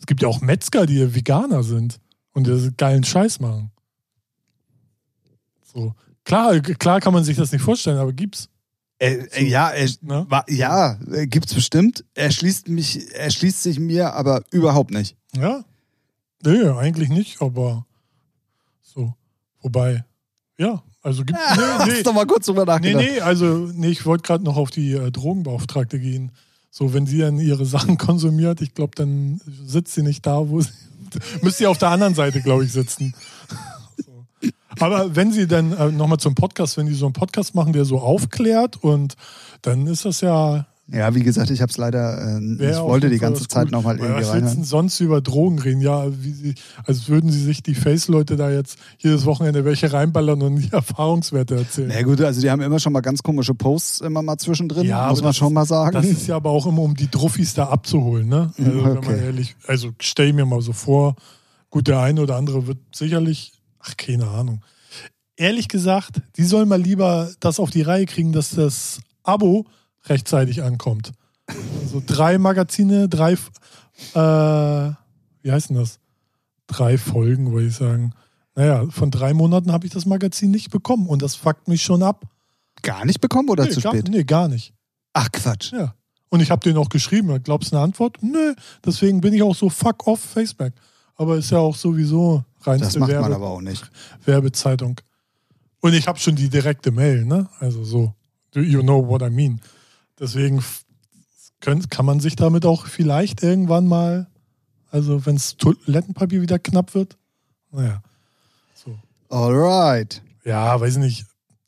[0.05, 1.99] Es gibt ja auch Metzger, die Veganer sind
[2.33, 3.71] und die geilen Scheiß machen.
[5.63, 5.95] So.
[6.23, 8.47] Klar, klar kann man sich das nicht vorstellen, aber gibt's.
[8.99, 10.25] Äh, äh, ja, er, Ne?
[10.29, 12.05] wa- ja, äh, gibt's bestimmt.
[12.13, 15.17] Er schließt mich, er schließt sich mir aber überhaupt nicht.
[15.35, 15.65] Ja.
[16.45, 17.87] Nee, eigentlich nicht, aber
[18.83, 19.15] so.
[19.61, 20.05] Wobei,
[20.59, 21.91] ja, also gibt nee, nee.
[21.93, 23.03] Hast doch mal kurz drüber Nee, nachgedacht.
[23.03, 26.31] nee, also nee, ich wollte gerade noch auf die äh, Drogenbeauftragte gehen.
[26.77, 30.59] So, wenn sie dann ihre Sachen konsumiert, ich glaube, dann sitzt sie nicht da, wo
[30.59, 30.71] sie.
[31.41, 33.13] müsste sie auf der anderen Seite, glaube ich, sitzen.
[34.79, 37.85] Aber wenn sie dann äh, nochmal zum Podcast, wenn die so einen Podcast machen, der
[37.85, 39.15] so aufklärt und
[39.61, 43.17] dann ist das ja Ja, wie gesagt, ich habe es leider, äh, ich wollte die
[43.17, 44.55] ganze was Zeit nochmal irgendwie Was willst du reinhören.
[44.57, 45.81] denn sonst über Drogen reden?
[45.81, 50.43] Ja, wie sie, als würden sie sich die Face-Leute da jetzt jedes Wochenende welche reinballern
[50.43, 51.87] und die Erfahrungswerte erzählen.
[51.91, 55.09] Na gut, also die haben immer schon mal ganz komische Posts immer mal zwischendrin, Ja,
[55.09, 55.91] muss man schon mal sagen.
[55.91, 58.53] Das ist ja aber auch immer, um die Druffis da abzuholen, ne?
[58.57, 59.25] Also, wenn man Okay.
[59.25, 61.15] ehrlich, also stell mir mal so vor,
[61.71, 64.61] gut, der eine oder andere wird sicherlich, ach, keine Ahnung.
[65.35, 69.65] Ehrlich gesagt, die sollen mal lieber das auf die Reihe kriegen, dass das Abo
[70.07, 71.11] rechtzeitig ankommt.
[71.91, 73.37] So drei Magazine, drei, äh,
[75.41, 75.99] wie heißt denn das?
[76.67, 78.13] Drei Folgen, würde ich sagen.
[78.55, 82.03] Naja, von drei Monaten habe ich das Magazin nicht bekommen und das fuckt mich schon
[82.03, 82.25] ab.
[82.81, 84.09] Gar nicht bekommen oder nee, zu gar, spät?
[84.09, 84.73] Nee, gar nicht.
[85.13, 85.73] Ach Quatsch.
[85.73, 85.93] Ja.
[86.29, 87.41] Und ich habe den auch geschrieben.
[87.43, 88.17] Glaubst du eine Antwort?
[88.21, 88.53] Nö.
[88.83, 90.73] Deswegen bin ich auch so fuck off Facebook.
[91.15, 93.89] Aber ist ja auch sowieso reinste Das macht man Werbe, aber auch nicht.
[94.25, 94.99] Werbezeitung.
[95.81, 97.47] Und ich habe schon die direkte Mail, ne?
[97.59, 98.13] Also so,
[98.53, 99.61] you know what I mean?
[100.19, 100.63] Deswegen
[101.61, 104.27] könnt, kann man sich damit auch vielleicht irgendwann mal,
[104.91, 107.17] also wenn das Toilettenpapier wieder knapp wird,
[107.71, 108.01] naja.
[108.75, 108.97] So.
[109.29, 110.21] Alright.
[110.43, 111.25] Ja, weiß nicht.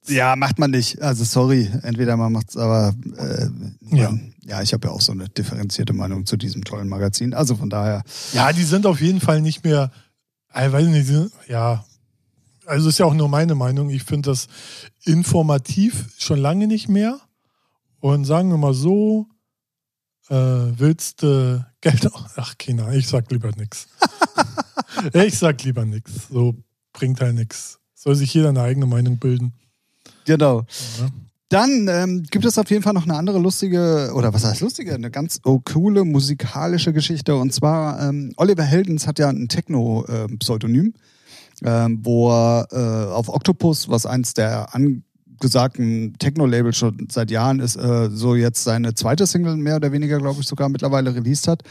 [0.08, 1.02] Ja, macht man nicht.
[1.02, 3.48] Also sorry, entweder man macht's, aber äh,
[3.96, 4.04] Ja.
[4.12, 4.14] ja.
[4.46, 7.34] ja, ich habe ja auch so eine differenzierte Meinung zu diesem tollen Magazin.
[7.34, 9.92] Also von daher, Ja, die sind auf jeden Fall nicht mehr,
[10.56, 11.84] ich weiß nicht, sind- ja,
[12.66, 13.90] also ist ja auch nur meine Meinung.
[13.90, 14.48] Ich finde das
[15.04, 17.20] informativ schon lange nicht mehr.
[18.00, 19.28] Und sagen wir mal so,
[20.30, 23.88] äh, willst du Geld, ach Kinder, ich sag lieber nix.
[25.14, 26.28] ich sag lieber nix.
[26.30, 26.56] So
[26.94, 27.80] bringt halt nix.
[27.94, 29.54] Soll sich jeder eine eigene Meinung bilden.
[30.26, 30.66] genau.
[31.00, 31.10] Ja.
[31.50, 34.94] Dann ähm, gibt es auf jeden Fall noch eine andere lustige, oder was heißt lustige,
[34.94, 37.38] eine ganz oh, coole musikalische Geschichte.
[37.38, 40.94] Und zwar, ähm, Oliver Heldens hat ja ein Techno-Pseudonym,
[41.64, 44.76] ähm, wo er äh, auf Octopus, was eins der
[45.38, 50.18] angesagten Techno-Labels schon seit Jahren ist, äh, so jetzt seine zweite Single mehr oder weniger,
[50.18, 51.64] glaube ich, sogar mittlerweile released hat.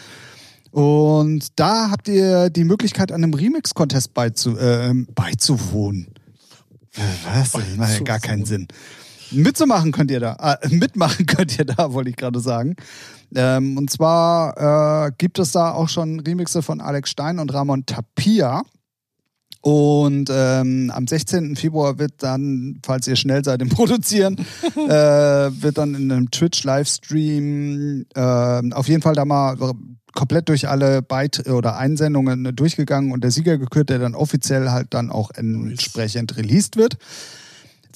[0.71, 6.09] Und da habt ihr die Möglichkeit, an einem Remix-Contest beizu, äh, beizuwohnen.
[7.25, 7.53] Was?
[7.53, 8.69] Das macht ja gar keinen Sinn.
[9.31, 12.77] Mitzumachen könnt ihr da, äh, mitmachen könnt ihr da, wollte ich gerade sagen.
[13.35, 17.85] Ähm, und zwar äh, gibt es da auch schon Remixe von Alex Stein und Ramon
[17.87, 18.63] Tapia.
[19.67, 21.57] Und ähm, am 16.
[21.57, 24.37] Februar wird dann, falls ihr schnell seid im Produzieren,
[24.77, 28.21] äh, wird dann in einem Twitch-Livestream äh,
[28.73, 29.57] auf jeden Fall da mal
[30.15, 34.95] komplett durch alle Beit oder Einsendungen durchgegangen und der Sieger gekürt, der dann offiziell halt
[34.95, 36.97] dann auch entsprechend released wird.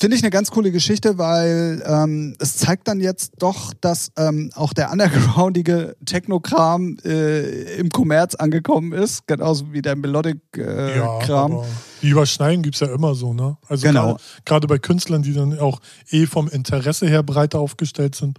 [0.01, 4.51] Finde ich eine ganz coole Geschichte, weil ähm, es zeigt dann jetzt doch, dass ähm,
[4.55, 11.53] auch der undergroundige Techno-Kram äh, im Kommerz angekommen ist, genauso wie der Ja, Melodic-Kram.
[11.53, 11.67] aber
[12.01, 13.59] die Überschneiden gibt es ja immer so, ne?
[13.69, 14.17] Also Genau.
[14.47, 18.39] gerade- bei Künstlern, die dann auch eh vom Interesse her breiter aufgestellt sind,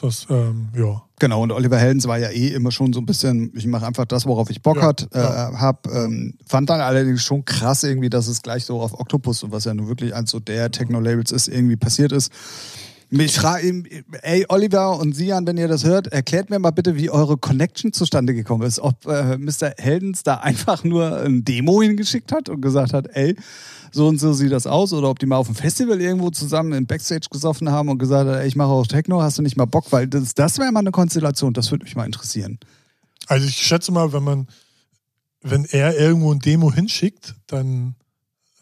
[0.00, 1.02] das, ähm, ja.
[1.18, 4.06] Genau, und Oliver Heldens war ja eh immer schon so ein bisschen, ich mache einfach
[4.06, 5.52] das, worauf ich Bock Ja, hat, äh, ja.
[5.60, 5.86] hab.
[5.86, 9.74] Ähm, fand dann allerdings schon krass irgendwie, dass es gleich so auf Octopus, was ja
[9.74, 12.32] nun wirklich eins so der Techno-Labels ist, irgendwie passiert ist.
[13.14, 13.86] Ich frage ihn,
[14.22, 17.92] ey Oliver und Sian, wenn ihr das hört, erklärt mir mal bitte, wie eure Connection
[17.92, 18.80] zustande gekommen ist.
[18.80, 19.74] Ob äh, Mr.
[19.76, 23.36] Heldens da einfach nur ein Demo hingeschickt hat und gesagt hat, ey,
[23.90, 26.72] so und so sieht das aus, oder ob die mal auf dem Festival irgendwo zusammen
[26.72, 29.58] im Backstage gesoffen haben und gesagt hat, ey, ich mache auch Techno, hast du nicht
[29.58, 29.92] mal Bock?
[29.92, 32.58] Weil das, das wäre mal eine Konstellation, das würde mich mal interessieren.
[33.26, 34.46] Also ich schätze mal, wenn man,
[35.42, 37.94] wenn er irgendwo ein Demo hinschickt, dann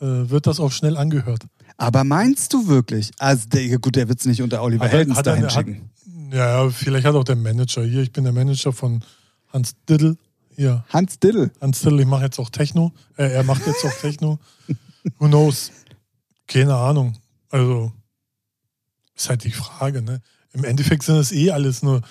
[0.01, 1.45] äh, wird das auch schnell angehört.
[1.81, 3.11] Aber meinst du wirklich?
[3.19, 5.91] Also, der, gut, der wird es nicht unter Oliver er- Heldens dahin hat- schicken.
[6.31, 9.03] Ja, ja, vielleicht hat auch der Manager hier, ich bin der Manager von
[9.53, 10.17] Hans Diddle.
[10.55, 11.51] Hier, Hans Diddle.
[11.61, 12.93] Hans Diddle, ich mache jetzt auch Techno.
[13.17, 14.39] Äh, er macht jetzt auch Techno.
[15.19, 15.73] Who knows?
[16.47, 17.15] Keine Ahnung.
[17.51, 17.93] Also,
[19.17, 20.21] ist halt die Frage, ne?
[20.53, 22.03] Im Endeffekt sind es eh alles nur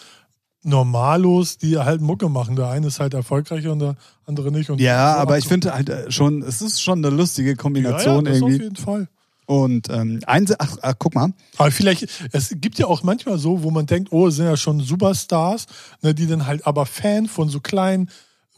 [0.64, 2.56] Normalos, die halt Mucke machen.
[2.56, 4.70] Der eine ist halt erfolgreicher und der andere nicht.
[4.70, 7.62] Und Ja, aber ich finde halt äh, schon, es ist schon eine lustige ja, ja,
[7.62, 8.64] Kombination das auf irgendwie.
[8.64, 9.08] jeden Fall.
[9.50, 13.64] Und ähm, eins, ach, ach, guck mal, Aber vielleicht, es gibt ja auch manchmal so,
[13.64, 15.66] wo man denkt, oh, es sind ja schon Superstars,
[16.04, 18.12] ne, die dann halt aber Fan von so kleinen,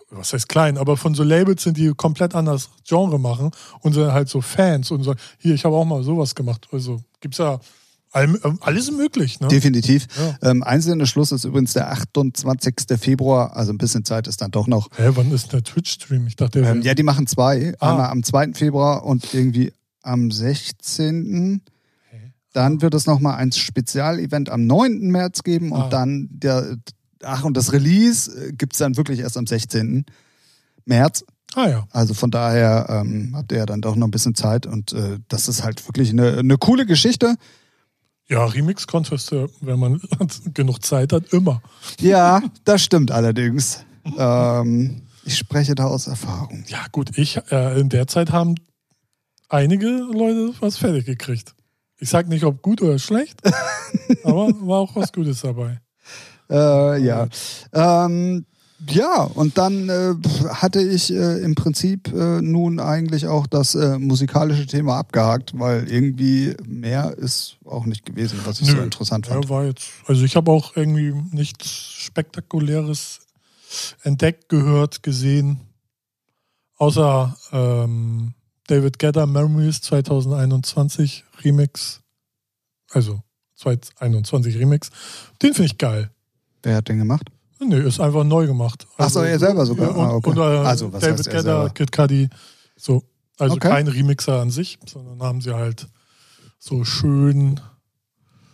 [0.10, 4.12] was heißt klein, aber von so Labels sind, die komplett anders Genre machen und sind
[4.12, 6.67] halt so Fans und sagen, hier, ich habe auch mal sowas gemacht.
[6.73, 7.62] Also gibt's ja
[8.12, 9.47] all, alles möglich, ne?
[9.47, 10.08] definitiv.
[10.19, 10.49] Ja.
[10.51, 12.99] Ähm, einzelner Schluss ist übrigens der 28.
[12.99, 14.89] Februar, also ein bisschen Zeit ist dann doch noch.
[14.97, 16.27] Hä, wann ist der Twitch-Stream?
[16.27, 17.75] Ich dachte, Ähm, ja, die machen zwei.
[17.80, 17.91] Ah.
[17.91, 18.56] Einmal am 2.
[18.56, 21.61] Februar und irgendwie am 16.
[22.53, 25.09] Dann wird es nochmal ein Spezialevent am 9.
[25.09, 25.89] März geben und Ah.
[25.89, 26.75] dann der,
[27.23, 30.05] ach, und das Release gibt es dann wirklich erst am 16.
[30.85, 31.23] März.
[31.55, 31.87] ah ja.
[31.91, 35.19] Also von daher ähm, habt ihr ja dann doch noch ein bisschen Zeit und äh,
[35.29, 37.35] das ist halt wirklich eine, eine coole Geschichte.
[38.27, 40.01] Ja, Remix-Contest, äh, wenn man
[40.53, 41.61] genug Zeit hat, immer.
[41.99, 43.85] Ja, das stimmt allerdings.
[44.17, 46.63] ähm, ich spreche da aus Erfahrung.
[46.67, 48.55] Ja, gut, ich, äh, in der Zeit haben
[49.51, 51.53] einige Leute was fertig gekriegt.
[51.99, 53.41] Ich sag nicht, ob gut oder schlecht,
[54.23, 55.79] aber war auch was Gutes dabei.
[56.49, 57.27] Äh, ja.
[57.73, 58.45] Ähm,
[58.89, 60.15] ja, und dann äh,
[60.49, 65.87] hatte ich äh, im Prinzip äh, nun eigentlich auch das äh, musikalische Thema abgehakt, weil
[65.91, 68.77] irgendwie mehr ist auch nicht gewesen, was ich Nö.
[68.77, 69.45] so interessant fand.
[69.45, 73.19] Ja, war jetzt, also ich habe auch irgendwie nichts Spektakuläres
[74.01, 75.59] entdeckt, gehört, gesehen,
[76.77, 78.33] außer ähm,
[78.71, 81.99] David Gedder Memories 2021 Remix,
[82.91, 83.21] also
[83.55, 84.89] 2021 Remix.
[85.41, 86.10] Den finde ich geil.
[86.63, 87.29] Wer hat den gemacht?
[87.60, 88.88] Nee, ist einfach neu gemacht.
[88.97, 89.89] Ach so, er selber sogar.
[89.89, 90.29] Ja, und, Ah, okay.
[90.29, 91.69] und, äh, Also, was David er Gedder?
[91.71, 92.29] Kid Cudi,
[92.77, 93.03] so.
[93.38, 93.67] Also Okay.
[93.69, 95.88] kein Remixer an sich, sondern haben sie halt
[96.57, 97.60] so schön.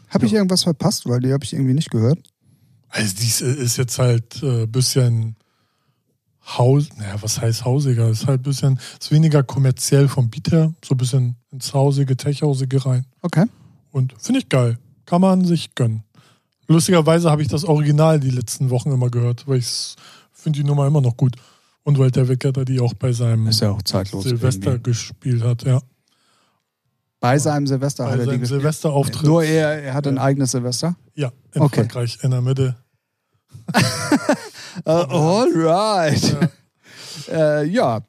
[0.09, 1.07] Habe ich irgendwas verpasst?
[1.07, 2.19] Weil die habe ich irgendwie nicht gehört.
[2.89, 5.35] Also dies ist jetzt halt ein äh, bisschen
[6.47, 8.09] Haus, naja, was heißt hausiger?
[8.09, 12.15] Ist halt ein bisschen, ist weniger kommerziell vom Beat her, so ein bisschen ins hausige,
[12.15, 13.05] tech-hausige rein.
[13.21, 13.45] Okay.
[13.91, 14.77] Und finde ich geil.
[15.05, 16.03] Kann man sich gönnen.
[16.67, 19.95] Lustigerweise habe ich das Original die letzten Wochen immer gehört, weil ich
[20.31, 21.35] finde die Nummer immer noch gut.
[21.83, 23.79] Und weil der Wecker die auch bei seinem ja auch.
[23.85, 24.91] Silvester irgendwie.
[24.91, 25.79] gespielt hat, ja.
[27.19, 28.61] Bei seinem Silvester Bei hat er die seinem gespielt.
[28.61, 29.23] Silvesterauftritt.
[29.25, 30.95] Nur er, er hat ein eigenes Silvester.
[31.15, 31.77] ja, in Okay.
[31.81, 32.75] Frankreich, in der Mitte.
[34.85, 36.37] Äh, alright.
[37.27, 37.59] Ja.
[37.61, 38.01] Äh, ja.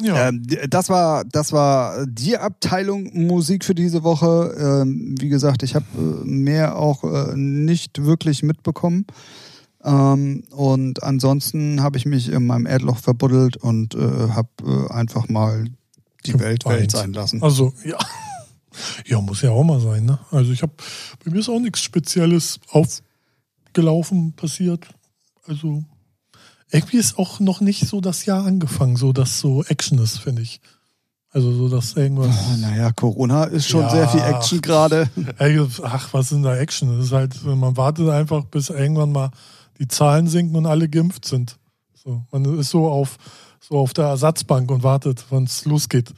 [0.00, 4.54] Ja, Ähm, das war das war die Abteilung Musik für diese Woche.
[4.56, 9.06] Ähm, wie gesagt, ich habe äh, mehr auch äh, nicht wirklich mitbekommen.
[9.82, 15.28] Ähm, und ansonsten habe ich mich in meinem Erdloch verbuddelt und äh, habe äh, einfach
[15.28, 15.64] mal
[16.26, 16.80] die Welt Geweint.
[16.80, 17.42] Welt sein lassen.
[17.42, 17.98] also, ja.
[19.06, 20.20] Ja, muss ja auch mal sein, ne?
[20.30, 20.72] Also ich habe,
[21.24, 22.60] bei mir ist auch nichts Spezielles
[23.78, 24.88] aufgelaufen, passiert.
[25.46, 25.84] Also,
[26.70, 30.42] irgendwie ist auch noch nicht so das Jahr angefangen, so dass so Action ist, finde
[30.42, 30.60] ich.
[31.30, 32.34] Also so, dass irgendwas.
[32.36, 33.90] Ah, Naja, Corona ist schon Ja.
[33.90, 35.08] sehr viel Action gerade.
[35.82, 36.96] Ach, was ist denn da Action?
[36.96, 39.30] Das ist halt, man wartet einfach, bis irgendwann mal
[39.78, 41.56] die Zahlen sinken und alle geimpft sind.
[41.94, 43.18] So, man ist so auf,
[43.60, 46.12] so auf der Ersatzbank und wartet, wann es losgeht.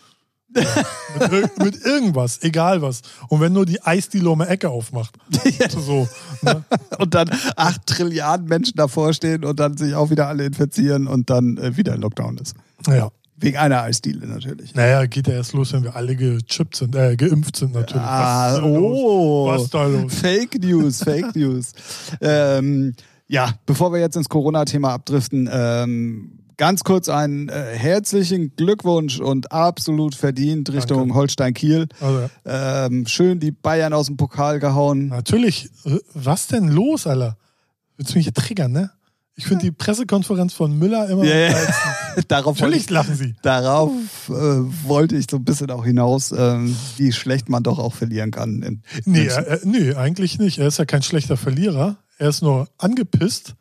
[1.31, 3.03] Mit, mit irgendwas, egal was.
[3.29, 5.15] Und wenn nur die Eisdiele um die Ecke aufmacht.
[5.71, 6.09] So,
[6.43, 6.65] ne?
[6.99, 11.31] Und dann acht Trilliarden Menschen davor stehen und dann sich auch wieder alle infizieren und
[11.31, 12.55] dann äh, wieder Lockdown ist.
[12.87, 13.11] Ja.
[13.37, 14.75] Wegen einer Eisdiele natürlich.
[14.75, 18.03] Naja, geht ja erst los, wenn wir alle gechippt sind, äh, geimpft sind natürlich.
[18.03, 18.99] Ah, was da los?
[18.99, 19.47] oh.
[19.49, 20.15] Was ist da los?
[20.15, 21.73] Fake News, Fake News.
[22.21, 22.95] Ähm,
[23.29, 29.51] ja, bevor wir jetzt ins Corona-Thema abdriften, ähm, ganz kurz einen äh, herzlichen Glückwunsch und
[29.51, 31.15] absolut verdient Richtung.
[31.15, 31.89] Holstein-Kiel.
[32.01, 35.09] Also, Ähm, schön die Bayern aus dem Pokal gehauen.
[35.09, 37.39] Natürlich, äh, was denn los, Alter?
[37.97, 38.91] Willst du mich hier triggern, ne?
[39.37, 41.23] Ich finde die Pressekonferenz von Müller immer.
[41.25, 41.75] Geilsten.
[42.29, 43.35] Darauf Natürlich ich, lachen sie.
[43.43, 43.91] darauf
[44.29, 48.33] äh, wollte ich so ein bisschen auch hinaus, ähm, wie schlecht man doch auch verlieren
[48.33, 48.61] kann.
[48.63, 49.45] In Nee, München.
[49.47, 50.59] äh, nee, eigentlich nicht.
[50.59, 51.97] Er ist ja kein schlechter Verlierer.
[52.19, 53.55] Er ist nur angepisst,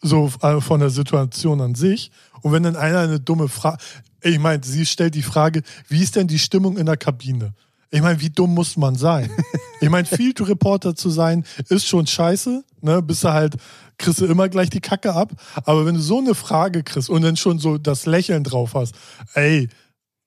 [0.00, 2.10] so äh, von der Situation an sich.
[2.42, 3.78] Und wenn dann einer eine dumme Frage,
[4.22, 7.54] ich meine, sie stellt die Frage, wie ist denn die Stimmung in der Kabine?
[7.90, 9.30] Ich meine, wie dumm muss man sein?
[9.80, 13.00] Ich meine, Field Reporter zu sein, ist schon scheiße, ne?
[13.00, 13.54] Bist du halt,
[13.96, 15.30] kriegst du immer gleich die Kacke ab.
[15.54, 18.96] Aber wenn du so eine Frage kriegst und dann schon so das Lächeln drauf hast,
[19.34, 19.68] ey,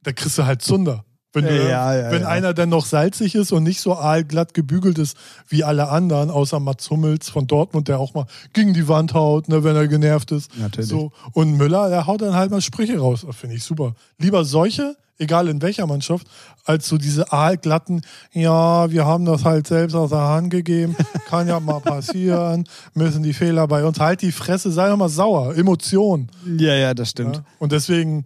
[0.04, 1.04] da kriegst du halt Zunder.
[1.34, 2.28] Wenn, du, Ja, ja, wenn ja.
[2.28, 5.16] einer dann noch salzig ist und nicht so aalglatt gebügelt ist
[5.48, 9.48] wie alle anderen, außer Mats Hummels von Dortmund, der auch mal gegen die Wand haut,
[9.48, 10.58] ne, wenn er genervt ist.
[10.58, 10.90] Natürlich.
[10.90, 11.12] So.
[11.34, 13.24] Und Müller, der haut dann halt mal Sprüche raus.
[13.26, 13.96] Das finde ich super.
[14.18, 16.28] Lieber solche, egal in welcher Mannschaft,
[16.66, 18.02] als so diese aalglatten,
[18.34, 20.96] ja, wir haben das halt selbst aus der Hand gegeben,
[21.30, 24.00] kann ja mal passieren, müssen die Fehler bei uns.
[24.00, 26.30] Halt die Fresse, sei doch mal sauer, Emotion.
[26.58, 27.42] ja, ja, das stimmt.
[27.60, 28.26] Und deswegen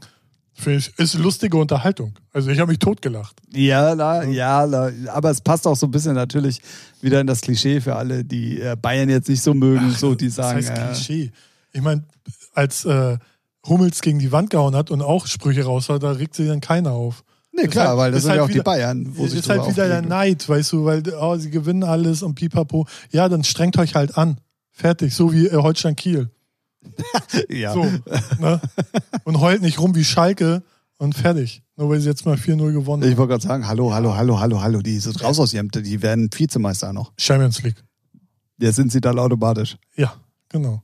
[0.55, 2.13] finde ich, ist lustige Unterhaltung.
[2.33, 3.35] Also ich habe mich totgelacht.
[3.53, 6.61] Ja, na, ja, na, aber es passt auch so ein bisschen natürlich
[7.01, 10.29] wieder in das Klischee für alle, die äh, Bayern jetzt nicht so mögen, so die
[10.29, 10.59] sagen.
[10.59, 11.31] Das heißt äh, Klischee.
[11.73, 12.03] Ich meine,
[12.53, 13.17] als äh,
[13.67, 16.61] Hummels gegen die Wand gehauen hat und auch Sprüche raus hat, da regt sich dann
[16.61, 17.23] keiner auf.
[17.51, 19.67] nee, klar, halt- weil das sind halt ja auch die wieder- Bayern, wo ist halt
[19.67, 20.01] wieder der.
[20.01, 22.87] Neid, weißt du, weil oh, sie gewinnen alles und pipapo.
[23.11, 24.37] Ja, dann strengt euch halt an.
[24.71, 26.29] Fertig, so wie äh, Holstein Kiel.
[27.49, 27.73] Ja.
[27.73, 27.83] So,
[28.39, 28.61] ne?
[29.23, 30.63] Und heult nicht rum wie Schalke
[30.97, 31.61] und fertig.
[31.77, 33.17] Nur weil sie jetzt mal 4-0 gewonnen Ich haben.
[33.17, 36.29] wollte gerade sagen, hallo, hallo, hallo, hallo, hallo, die sind raus aus Jemte, die werden
[36.33, 37.11] Vizemeister noch.
[37.17, 37.83] Champions League.
[38.57, 39.75] Jetzt sind sie dann automatisch.
[39.95, 40.13] Ja,
[40.49, 40.81] genau.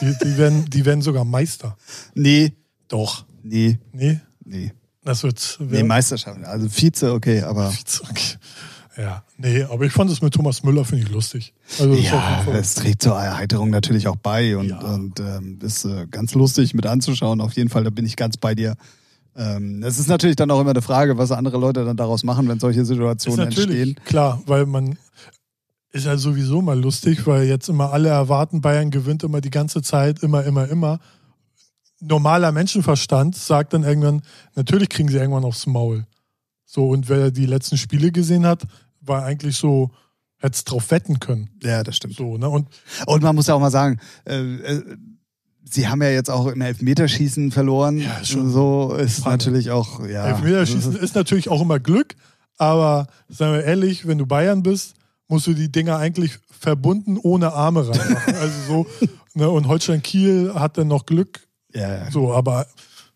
[0.00, 1.76] die, die, werden, die werden sogar Meister.
[2.14, 2.52] Nee,
[2.88, 3.24] Doch.
[3.44, 4.72] nee, Nee, nee.
[5.04, 5.58] das wird.
[5.60, 6.42] Nee, Meisterschaft.
[6.44, 7.68] Also Vize, okay, aber
[8.10, 8.36] Okay.
[9.00, 11.54] Ja, nee, aber ich fand es mit Thomas Müller, finde ich lustig.
[11.78, 14.78] Also ist Ja, es trägt zur Erheiterung natürlich auch bei und, Ja.
[14.80, 17.40] und ähm, ist äh, ganz lustig mit anzuschauen.
[17.40, 18.74] Auf jeden Fall, da bin ich ganz bei dir.
[19.34, 22.46] Ähm, es ist natürlich dann auch immer eine Frage, was andere Leute dann daraus machen,
[22.48, 24.04] wenn solche ist Situationen natürlich entstehen.
[24.04, 24.98] klar, weil man
[25.92, 29.80] ist ja sowieso mal lustig, weil jetzt immer alle erwarten, Bayern gewinnt immer die ganze
[29.82, 31.00] Zeit, immer, immer, immer.
[32.00, 34.22] Normaler Menschenverstand sagt dann irgendwann,
[34.54, 36.06] natürlich kriegen sie irgendwann aufs Maul.
[36.64, 38.62] So, und wer die letzten Spiele gesehen hat,
[39.00, 39.90] war eigentlich so,
[40.38, 41.50] hätte es drauf wetten können.
[41.62, 42.16] Ja, das stimmt.
[42.16, 42.48] So, ne?
[42.48, 42.68] Und
[43.06, 44.96] Und man muss ja auch mal sagen, äh, äh,
[45.64, 47.98] sie haben ja jetzt auch im Elfmeterschießen verloren.
[47.98, 49.36] Ja, schon so ist Panne.
[49.36, 50.26] natürlich auch, ja.
[50.28, 52.16] Elfmeterschießen ist natürlich auch immer Glück,
[52.58, 54.94] aber sagen wir ehrlich, wenn du Bayern bist,
[55.28, 58.34] musst du die Dinger eigentlich verbunden ohne Arme reinmachen.
[58.40, 58.86] also so,
[59.34, 59.48] ne?
[59.48, 62.10] Und Holstein Kiel hat dann noch Glück, Ja, ja.
[62.10, 62.66] so, aber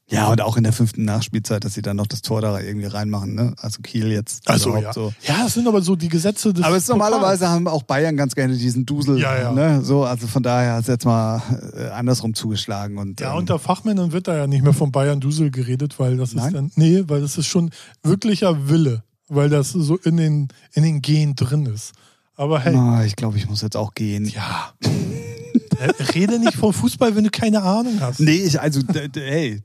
[0.06, 2.86] ja, und auch in der fünften Nachspielzeit, dass sie dann noch das Tor da irgendwie
[2.86, 3.54] reinmachen, ne?
[3.56, 4.92] Also Kiel jetzt also überhaupt ja.
[4.92, 5.14] so.
[5.26, 8.34] Ja, das sind aber so die Gesetze des Aber es normalerweise haben auch Bayern ganz
[8.34, 9.18] gerne diesen Dusel.
[9.18, 9.52] Ja, ja.
[9.52, 9.82] Ne?
[9.82, 11.40] So, also von daher hat es jetzt mal
[11.74, 12.98] äh, andersrum zugeschlagen.
[12.98, 16.18] Und, Ja, ähm, unter Fachmännern wird da ja nicht mehr von Bayern Dusel geredet, weil
[16.18, 16.46] das Nein?
[16.46, 17.70] ist dann, nee, weil das ist schon
[18.02, 21.92] wirklicher Wille, weil das so in den, in den Gen drin ist.
[22.36, 24.26] Aber hey, na, ich glaube, ich muss jetzt auch gehen.
[24.26, 24.74] ja.
[25.78, 28.20] Äh, Rede nicht von Fußball, wenn du keine Ahnung hast.
[28.20, 28.80] Nee, ich, also,
[29.14, 29.60] hey,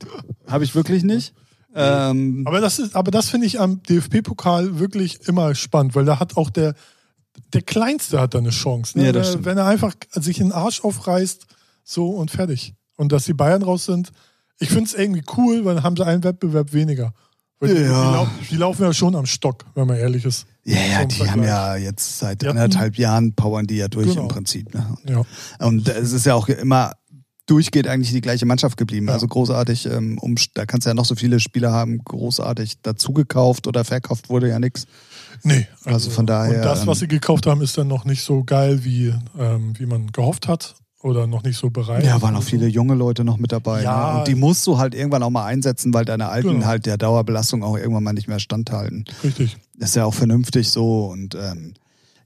[0.46, 1.34] habe ich wirklich nicht.
[1.74, 6.18] Ähm, Aber das ist, aber das finde ich am DFB-Pokal wirklich immer spannend, weil da
[6.18, 6.74] hat auch der,
[7.52, 8.98] der Kleinste hat da eine Chance.
[8.98, 9.06] Ne?
[9.06, 11.46] Ja, wenn, wenn er einfach sich den Arsch aufreißt,
[11.84, 12.74] so und fertig.
[12.96, 14.10] Und dass die Bayern raus sind,
[14.58, 17.14] ich finde es irgendwie cool, weil dann haben sie einen Wettbewerb weniger.
[17.60, 17.88] Weil die, Ja.
[17.88, 20.46] die, lau die laufen ja schon am Stock, wenn man ehrlich ist.
[20.64, 21.30] Ja, ja, die Vergleich.
[21.32, 24.22] haben ja jetzt seit hatten- anderthalb Jahren powern die ja durch Genau.
[24.22, 24.74] im Prinzip.
[24.74, 24.96] Ne?
[25.08, 25.22] Ja.
[25.66, 26.92] Und es ist ja auch immer
[27.46, 29.08] durchgeht eigentlich die gleiche Mannschaft geblieben.
[29.08, 29.14] Ja.
[29.14, 33.66] Also großartig, ähm, um, da kannst du ja noch so viele Spieler haben, großartig dazugekauft
[33.66, 34.86] oder verkauft wurde ja nichts.
[35.42, 35.66] Nee.
[35.84, 38.44] Also von daher, Und das, was ähm, sie gekauft haben, ist dann noch nicht so
[38.44, 40.76] geil, wie, ähm, wie man gehofft hat.
[41.02, 42.04] Oder noch nicht so bereit.
[42.04, 43.82] Ja, waren auch viele junge Leute noch mit dabei.
[43.82, 44.12] Ja.
[44.12, 44.18] Ne?
[44.18, 46.66] Und die musst du halt irgendwann auch mal einsetzen, weil deine Alten Genau.
[46.66, 49.04] halt der Dauerbelastung auch irgendwann mal nicht mehr standhalten.
[49.24, 49.56] Richtig.
[49.78, 51.72] ist ja auch vernünftig so und ähm,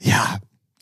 [0.00, 0.38] ja,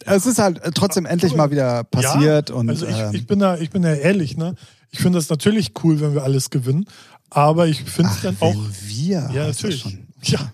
[0.07, 3.39] es ist halt äh, trotzdem endlich mal wieder passiert und Also ich, ähm, ich bin
[3.41, 4.55] da, ich bin da ehrlich, ne?
[4.91, 6.87] Ich finde das natürlich cool, wenn wir alles gewinnen,
[7.29, 8.57] aber ich finde es ach, dann auch.
[8.87, 9.83] wir Ja, das natürlich.
[9.83, 9.99] schon.
[10.23, 10.53] Ja.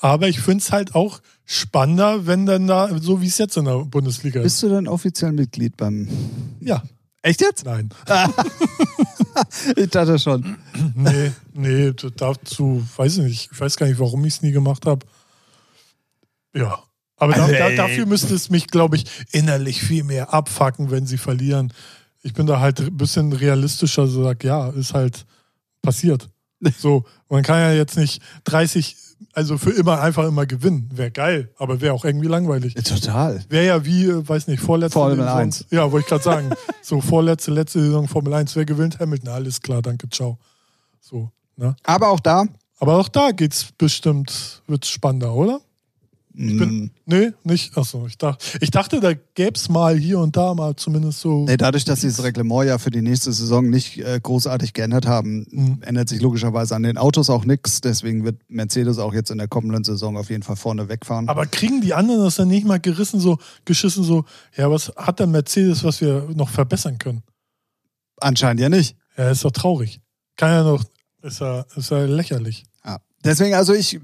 [0.00, 3.64] Aber ich finde es halt auch spannender, wenn dann da, so wie es jetzt in
[3.64, 4.44] der Bundesliga ist.
[4.44, 6.08] Bist du denn offiziell Mitglied beim
[6.66, 6.82] Ja,
[7.22, 7.64] Echt jetzt?
[7.64, 7.88] nein.
[9.76, 10.56] Ich dachte schon.
[10.94, 13.48] Nee, nee, dazu weiß ich nicht.
[13.52, 15.04] Ich weiß gar nicht, warum ich es nie gemacht habe.
[16.54, 16.82] Ja.
[17.18, 17.76] Aber da, Also, da, ey.
[17.76, 21.72] dafür müsste es mich, glaube ich, innerlich viel mehr abfacken, wenn sie verlieren.
[22.22, 25.26] Ich bin da halt ein bisschen realistischer, so sag, ja, ist halt
[25.82, 26.28] passiert.
[26.78, 28.96] So, man kann ja jetzt nicht 30,
[29.36, 30.88] also für immer einfach immer gewinnen.
[30.94, 32.72] Wäre geil, aber wäre auch irgendwie langweilig.
[32.72, 33.44] Total.
[33.50, 35.38] Wäre ja wie, äh, weiß nicht, vorletzte Formel Saison.
[35.38, 35.66] 1.
[35.70, 36.50] Ja, wollte ich gerade sagen.
[36.82, 38.56] so, vorletzte, letzte Saison Formel 1.
[38.56, 38.98] Wer gewinnt?
[38.98, 39.28] Hamilton.
[39.28, 40.38] Alles klar, danke, ciao.
[41.02, 41.76] So, ne?
[41.84, 42.46] Aber auch da.
[42.78, 45.60] Aber auch da geht's bestimmt, wird's spannender, oder?
[46.38, 47.76] Ich bin- Nee, nicht.
[47.78, 51.44] Achso, ich dachte, ich dachte, da gäb's mal hier und da mal zumindest so.
[51.46, 55.06] Nee, dadurch, dass sie das Reglement ja für die nächste Saison nicht äh, großartig geändert
[55.06, 55.78] haben, Mhm.
[55.80, 57.80] ändert sich logischerweise an den Autos auch nichts.
[57.80, 61.28] Deswegen wird Mercedes auch jetzt in der kommenden Saison auf jeden Fall vorne wegfahren.
[61.30, 65.18] Aber kriegen die anderen das dann nicht mal gerissen, so geschissen, so, ja, was hat
[65.20, 67.22] der Mercedes, was wir noch verbessern können?
[68.20, 68.96] Anscheinend ja nicht.
[69.16, 70.00] Ja, ist doch traurig.
[70.36, 70.84] Kann ja noch,
[71.22, 72.64] ist ja, ist ja lächerlich.
[72.84, 72.98] Ja.
[73.24, 73.98] Deswegen, also ich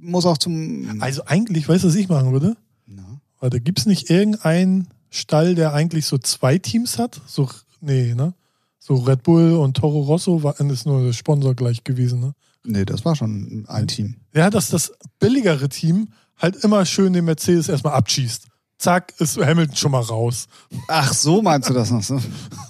[0.00, 1.00] muss auch zum.
[1.00, 2.56] Also eigentlich, weißt du, was ich machen würde?
[2.86, 3.20] Na?
[3.40, 7.20] Warte, gibt's nicht irgendeinen Stall, der eigentlich so zwei Teams hat?
[7.26, 7.48] So,
[7.80, 8.34] nee, ne?
[8.78, 12.34] So Red Bull und Toro Rosso war, ist nur der Sponsor gleich gewesen, ne?
[12.64, 14.16] Nee, das war schon ein Team.
[14.34, 18.48] Ja, dass das billigere Team halt immer schön den Mercedes erstmal abschießt.
[18.78, 20.48] Zack, ist Hamilton schon mal raus.
[20.88, 22.20] Ach, so meinst du das noch so?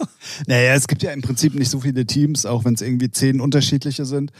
[0.46, 3.40] naja, es gibt ja im Prinzip nicht so viele Teams, auch wenn es irgendwie zehn
[3.40, 4.30] unterschiedliche sind.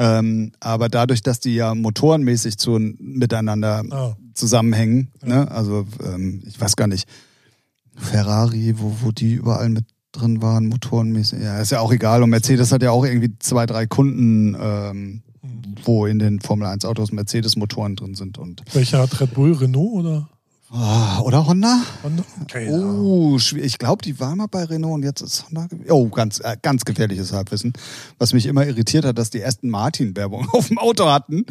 [0.00, 4.16] Ähm, aber dadurch, dass die ja motorenmäßig zu, miteinander Ah.
[4.32, 5.50] zusammenhängen, ne?
[5.50, 7.08] also ähm, ich weiß gar nicht,
[7.96, 12.22] Ferrari, wo, wo die überall mit drin waren, motorenmäßig, ja, ist ja auch egal.
[12.22, 15.22] Und Mercedes hat ja auch irgendwie zwei, drei Kunden, ähm,
[15.84, 18.38] wo in den Formel 1 Autos Mercedes-Motoren drin sind.
[18.38, 19.52] Und, Welcher hat Red Bull?
[19.52, 20.28] Renault oder?
[20.70, 21.80] Ah, oder Honda?
[22.02, 22.24] Honda?
[22.54, 23.00] Ahnung.
[23.06, 23.66] Oh, schwierig.
[23.66, 25.66] ich glaube, die war mal bei Renault und jetzt ist Honda.
[25.88, 27.72] Oh, ganz, äh, ganz gefährliches Halbwissen.
[28.18, 31.46] Was mich immer irritiert hat, dass die ersten Martin-Werbung auf dem Auto hatten.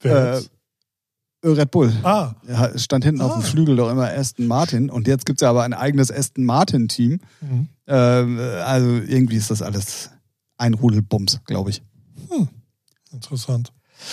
[0.00, 0.42] Wer Äh?
[1.46, 1.92] Red Bull.
[2.04, 3.40] Ah, Ja, es stand hinten auf Ah.
[3.40, 7.20] dem Flügel doch immer Aston Martin und jetzt gibt's ja aber ein eigenes Aston Martin-Team.
[7.40, 7.68] mhm.
[7.86, 10.10] Ähm, also irgendwie ist das alles
[10.56, 11.82] ein Rudelbums, glaube ich.
[13.12, 13.72] interessant.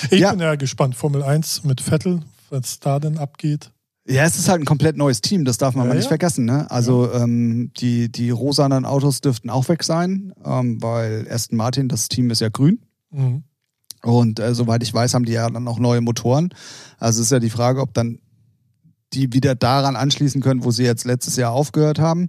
[0.09, 0.31] Ich Ja.
[0.31, 0.95] bin ja gespannt.
[0.95, 3.71] Formel 1 mit Vettel was da denn abgeht.
[4.07, 6.09] Ja, es ist halt ein komplett neues Team, das darf man Ja, mal nicht ja.
[6.09, 6.45] vergessen.
[6.45, 6.69] Ne?
[6.71, 12.07] Also ähm, die, die rosanen Autos dürften auch weg sein, ähm, weil Aston Martin, das
[12.07, 12.79] Team ist ja grün.
[13.11, 13.43] Mhm.
[14.03, 16.49] Und äh, soweit ich weiß, haben die ja dann auch neue Motoren.
[16.97, 18.17] Also ist ja die Frage, ob dann
[19.13, 22.27] die wieder daran anschließen können, wo sie jetzt letztes Jahr aufgehört haben.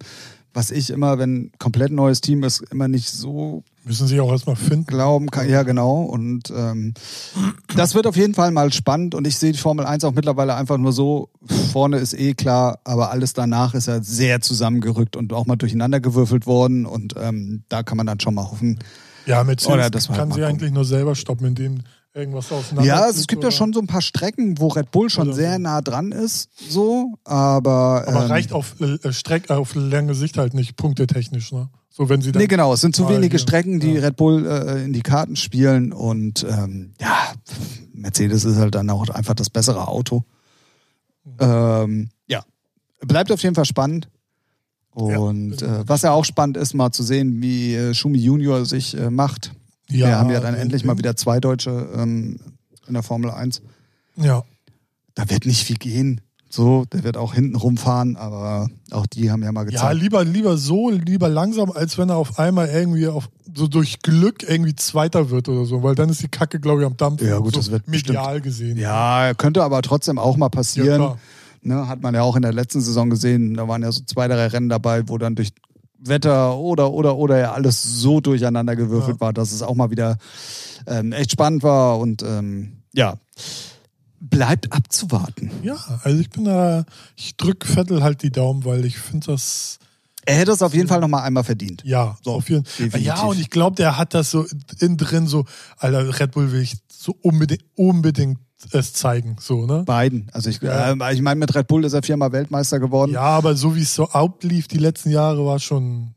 [0.54, 4.54] Was ich immer, wenn komplett neues Team ist, immer nicht so Müssen sie auch erstmal
[4.54, 4.86] finden.
[4.86, 5.48] glauben kann.
[5.48, 6.02] Ja, genau.
[6.02, 6.94] Und ähm,
[7.74, 9.14] das wird auf jeden Fall mal spannend.
[9.14, 11.30] Und ich sehe die Formel 1 auch mittlerweile einfach nur so,
[11.72, 15.98] vorne ist eh klar, aber alles danach ist ja sehr zusammengerückt und auch mal durcheinander
[15.98, 16.86] gewürfelt worden.
[16.86, 18.78] Und ähm, da kann man dann schon mal hoffen.
[19.26, 21.82] Ja, Mercedes Oder kann halt sie mal eigentlich nur selber stoppen, indem
[22.14, 24.90] irgendwas auseinander Ja, fliegt es gibt ja oder- schon so ein paar Strecken, wo Red
[24.90, 28.04] Bull schon Oder sehr nah dran ist, so, aber.
[28.06, 31.68] Aber ähm, reicht auf äh, Streck, äh, auf lange Sicht halt nicht, punktetechnisch, ne?
[31.94, 32.40] So, wenn sie dann.
[32.40, 34.00] Nee, genau, es sind zu wenige hier- Strecken, die ja.
[34.02, 37.32] Red Bull äh, in die Karten spielen und ähm, ja,
[37.92, 40.24] Mercedes ist halt dann auch einfach das bessere Auto.
[41.38, 42.42] Ähm, ja,
[43.00, 44.08] bleibt auf jeden Fall spannend.
[44.90, 45.80] Und Ja.
[45.80, 49.08] äh, was ja auch spannend ist, mal zu sehen, wie äh, Schumi Junior sich äh,
[49.10, 49.52] macht.
[49.94, 52.38] Ja, Wir haben ja dann endlich mal wieder zwei Deutsche ähm,
[52.86, 53.62] in der Formel 1.
[54.16, 54.42] Ja,
[55.14, 56.20] Da wird nicht viel gehen.
[56.54, 60.02] So, der wird auch hinten rumfahren, aber auch die haben ja mal ja, gezeigt.
[60.02, 64.42] lieber, lieber so, lieber langsam, als wenn er auf einmal irgendwie auf, so durch Glück
[64.46, 67.26] irgendwie Zweiter wird oder so, weil dann ist die Kacke, glaube ich, am Dampfen.
[67.26, 68.76] Ja, gut, so das wird medial gesehen.
[68.76, 70.96] Ja, könnte aber trotzdem auch mal ja passieren.
[70.96, 71.18] klar.
[71.62, 73.54] Ne, hat man ja auch in der letzten Saison gesehen.
[73.54, 75.52] Da waren ja so zwei, drei Rennen dabei, wo dann durch
[76.04, 79.20] Wetter oder, oder, oder ja alles so durcheinander gewürfelt Ja.
[79.20, 80.18] war, dass es auch mal wieder
[80.86, 81.98] ähm, echt spannend war.
[81.98, 83.14] Und ähm, ja,
[84.20, 85.50] bleibt abzuwarten.
[85.62, 86.84] Ja, also ich bin da,
[87.16, 89.78] ich drück Vettel halt die Daumen, weil ich finde das,
[90.26, 91.82] Er hätte es auf jeden Fall noch mal einmal verdient.
[91.84, 93.02] ja, So, auf jeden definitiv.
[93.04, 94.46] Ja, und ich glaube, der hat das so
[94.80, 95.44] innen drin so,
[95.78, 98.38] Alter, Red Bull will ich so unbedingt, unbedingt
[98.70, 99.82] es zeigen, so, ne?
[99.84, 100.28] Beiden.
[100.32, 100.92] Also ich, Ja.
[100.92, 103.12] äh, ich meine, mit Red Bull ist er viermal Weltmeister geworden.
[103.12, 106.14] Ja, aber so wie es so ablief die letzten Jahre, war schon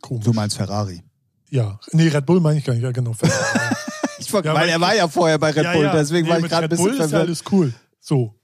[0.00, 0.24] komisch.
[0.24, 1.02] Du meinst Ferrari.
[1.50, 3.12] Ja, nee, Red Bull meine ich gar nicht, ja genau.
[4.18, 5.92] Ich, weil Ja, weil er war ja vorher bei Red ja, Bull, ja.
[5.94, 7.28] deswegen nee, war ich gerade ein Red Bull bisschen ist ja verwirrt.
[7.28, 7.72] alles cool.
[8.00, 8.34] So.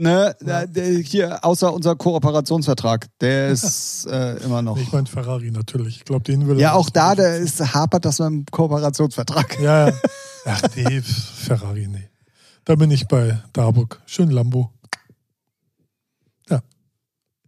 [0.00, 4.78] Ne, da- der- hier, außer unser Kooperationsvertrag, der ist äh, immer noch.
[4.78, 5.96] Ich meine Ferrari natürlich.
[5.96, 9.60] Ich glaube, den will er Ja, auch da, der ist, hapert das mit dem Kooperationsvertrag.
[9.60, 9.94] Ja, ja.
[10.46, 12.07] Ach nee, Ferrari, nee.
[12.68, 14.02] Da bin ich bei Darburg.
[14.04, 14.70] Schön Lambo.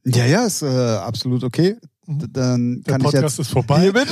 [0.02, 0.66] Ja, ja, ist äh,
[0.96, 1.76] absolut okay.
[2.06, 3.82] D- Dann Der kann ich Podcast jetzt ist vorbei.
[3.82, 4.08] hiermit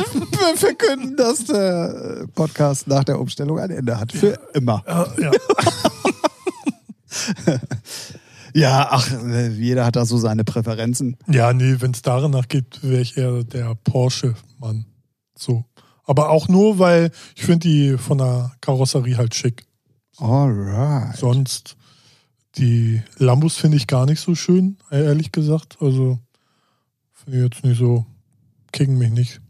[0.56, 4.12] verkünden, dass der Podcast nach der Umstellung ein Ende hat.
[4.12, 4.84] Für immer.
[4.86, 5.30] Ja, ja.
[8.54, 9.08] Ja, ach,
[9.56, 11.16] jeder hat da so seine Präferenzen.
[11.26, 14.84] ja, nee, wenn es danach geht, wäre ich eher der Porsche-Mann.
[15.38, 15.64] So.
[16.04, 19.64] Aber auch nur, weil ich finde die von der Karosserie halt schick.
[20.18, 21.16] Alright.
[21.16, 21.76] Sonst
[22.56, 25.76] die Lambos finde ich gar nicht so schön, äh, ehrlich gesagt.
[25.80, 26.18] Also
[27.12, 28.04] finde ich jetzt nicht so,
[28.72, 29.40] kicken mich nicht.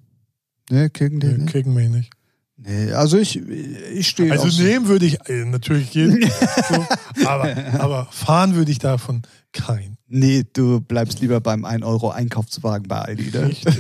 [0.71, 1.53] Ne, gegen den Nee, nicht?
[1.53, 2.11] kicken mich nicht.
[2.59, 6.21] Nee, also ich, ich stehe Also so- nehmen würde ich äh, natürlich jeden,
[6.69, 6.87] so,
[7.27, 9.97] aber, aber fahren würde ich davon kein.
[10.09, 13.47] Nee, du bleibst lieber beim 1 Euro Einkaufswagen bei Aldi, ne?
[13.47, 13.75] Richtig.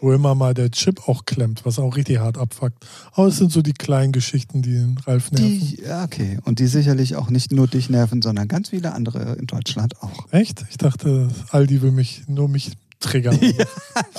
[0.00, 2.86] Wo immer mal der Chip auch klemmt, was auch richtig hart abfuckt.
[3.12, 5.46] Aber es sind so die kleinen Geschichten, die den Ralf nerven.
[5.60, 6.38] Die, ja, okay.
[6.44, 10.26] Und die sicherlich auch nicht nur dich nerven, sondern ganz viele andere in Deutschland auch.
[10.32, 10.64] Echt?
[10.70, 13.38] Ich dachte, Aldi will mich nur mich triggern.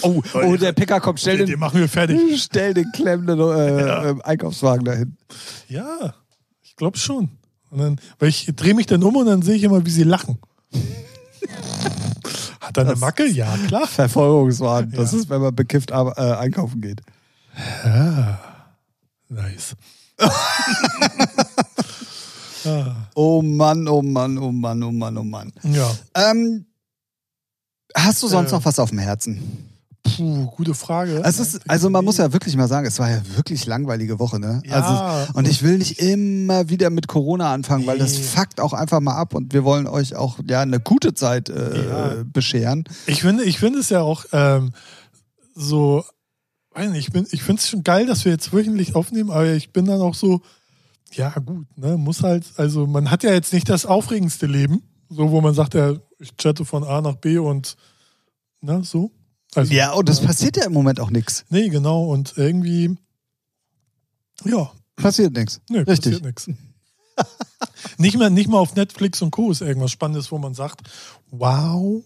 [0.03, 2.17] Oh, oh der Picker kommt, stell Den, den den, machen wir fertig.
[2.41, 4.09] stell den klemmenden äh, Ja.
[4.09, 5.15] ähm, Einkaufswagen dahin.
[5.67, 6.15] Ja,
[6.63, 7.29] ich glaube schon.
[7.69, 10.03] Und dann, weil ich drehe mich dann um und dann sehe ich immer, wie sie
[10.03, 10.37] lachen.
[12.71, 13.25] Hat er eine Macke?
[13.27, 13.87] Ja, klar.
[13.87, 14.91] Verfolgungswahn.
[14.91, 15.19] Das Ja.
[15.19, 17.01] ist, wenn man bekifft äh, einkaufen geht.
[17.85, 18.39] Ja.
[19.29, 19.75] Nice.
[22.65, 25.51] ah, Oh Mann, oh Mann, oh Mann, oh Mann, oh Mann.
[25.63, 25.89] ja.
[26.15, 26.65] Ähm,
[27.95, 28.55] hast du sonst Äh.
[28.55, 29.69] noch was auf dem Herzen?
[30.03, 31.21] Puh, gute Frage.
[31.23, 34.39] Es ist, also man muss ja wirklich mal sagen, es war ja wirklich langweilige Woche,
[34.39, 34.61] ne?
[34.65, 34.81] Ja.
[34.81, 38.23] Also, und ich will nicht immer wieder mit Corona anfangen, weil das Nee.
[38.23, 41.87] fuckt auch einfach mal ab und wir wollen euch auch ja eine gute Zeit äh,
[41.87, 42.23] Ja.
[42.25, 42.83] bescheren.
[43.05, 44.71] Ich finde, ich finde es ja auch ähm,
[45.53, 46.03] so,
[46.73, 49.53] weiß nicht, ich bin, ich finde es schon geil, dass wir jetzt wöchentlich aufnehmen, aber
[49.53, 50.41] ich bin dann auch so,
[51.13, 55.29] ja gut, ne, muss halt, also man hat ja jetzt nicht das aufregendste Leben, so
[55.29, 57.75] wo man sagt, ja, ich chatte von A nach B und
[58.61, 59.11] ne, so.
[59.55, 61.45] Also, Ja, und es passiert ja im Moment auch nichts.
[61.49, 62.97] Nee, genau, und irgendwie,
[64.45, 65.59] ja, Passiert nichts.
[65.69, 65.97] nee, Richtig.
[66.21, 66.49] passiert nichts.
[67.97, 69.51] nicht, mal, nicht mal auf Netflix und Co.
[69.51, 70.81] ist irgendwas Spannendes, wo man sagt,
[71.31, 72.03] wow,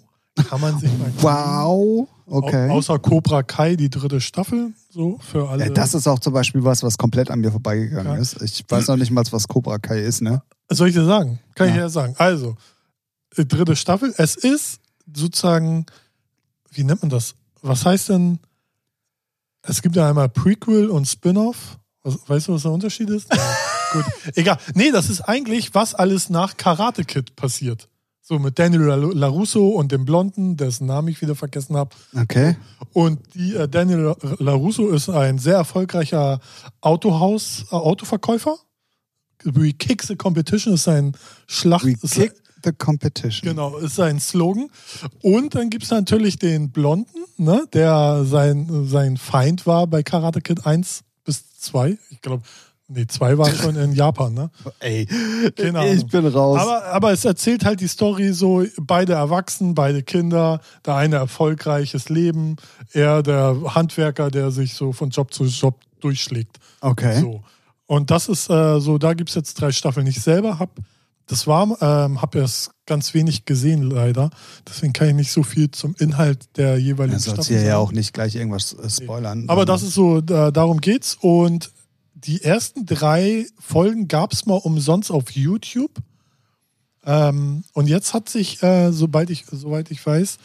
[0.50, 2.08] kann man sich mal Wow.
[2.26, 2.70] okay.
[2.70, 5.66] Au außer Cobra Kai, die dritte Staffel, so für alle.
[5.66, 8.18] Ja, das ist auch zum Beispiel was, was komplett an mir vorbeigegangen Ja.
[8.20, 8.42] ist.
[8.42, 10.42] Ich weiß noch nicht mal, was Cobra Kai ist, ne?
[10.70, 11.40] Soll ich dir sagen?
[11.56, 11.82] Kann ich Ja.
[11.84, 12.16] ja sagen.
[12.18, 12.56] Also,
[13.38, 14.14] äh, dritte Staffel.
[14.18, 14.80] Es ist
[15.14, 15.86] sozusagen,
[16.76, 17.36] wie nennt man das?
[17.62, 18.40] Was heißt denn?
[19.64, 21.78] Es gibt ja einmal Prequel und Spin-off.
[22.04, 23.34] Weißt du, was der Unterschied ist?
[23.34, 23.56] Ja,
[23.94, 24.06] gut.
[24.36, 24.60] Egal.
[24.76, 27.90] Nee, das ist eigentlich, was alles nach Karate Kid passiert.
[28.22, 31.96] So mit Daniel La- LaRusso und dem Blonden, dessen Namen ich wieder vergessen habe.
[32.16, 32.58] Okay.
[32.94, 36.40] Und die, äh, Daniel LaRusso ist ein sehr erfolgreicher
[36.82, 38.58] Autohaus, äh, Autoverkäufer.
[39.44, 41.16] We kick the competition ist sein
[41.48, 41.86] Schlacht.
[41.86, 42.34] We kick
[42.66, 43.50] the competition.
[43.50, 44.70] Genau, ist sein Slogan.
[45.22, 50.42] Und dann gibt es natürlich den Blonden, ne, der sein, sein Feind war bei Karate
[50.42, 51.98] Kid 1 bis 2.
[52.10, 52.44] Ich glaube,
[52.88, 54.50] nee, 2 war schon in Japan, ne?
[54.80, 56.60] Ey, ich bin raus.
[56.60, 62.10] Aber, aber es erzählt halt die Story so, beide erwachsen, beide Kinder, der eine erfolgreiches
[62.10, 62.58] Leben,
[62.92, 66.58] er der Handwerker, der sich so von Job zu Job durchschlägt.
[66.82, 67.22] okay.
[67.22, 67.44] So.
[67.88, 70.08] Und das ist äh, so, da gibt es jetzt drei Staffeln.
[70.08, 70.72] Ich selber habe
[71.28, 74.30] das war, ähm, habe erst ganz wenig gesehen, leider.
[74.68, 77.74] Deswegen kann ich nicht so viel zum Inhalt der jeweiligen Du sollst Staffel hier ja
[77.76, 77.88] sagen.
[77.88, 79.46] auch nicht gleich irgendwas äh, spoilern.
[79.50, 81.18] Aber das ist so, da, darum geht's.
[81.20, 81.72] Und
[82.14, 85.92] die ersten drei Folgen gab es mal umsonst auf YouTube.
[87.06, 90.38] Ähm, und jetzt hat sich, äh, sobald ich, soweit ich weiß,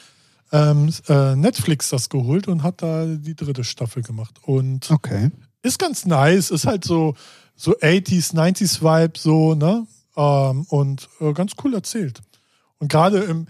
[0.53, 4.35] ähm, äh, Netflix das geholt und hat da die dritte Staffel gemacht.
[4.43, 5.31] Und Okay.
[5.63, 7.15] ist ganz nice, ist halt so,
[7.57, 9.87] so 80s, 90s Vibe, so, ne?
[10.21, 12.21] Ähm, und äh, ganz cool erzählt.
[12.79, 13.47] Und gerade im,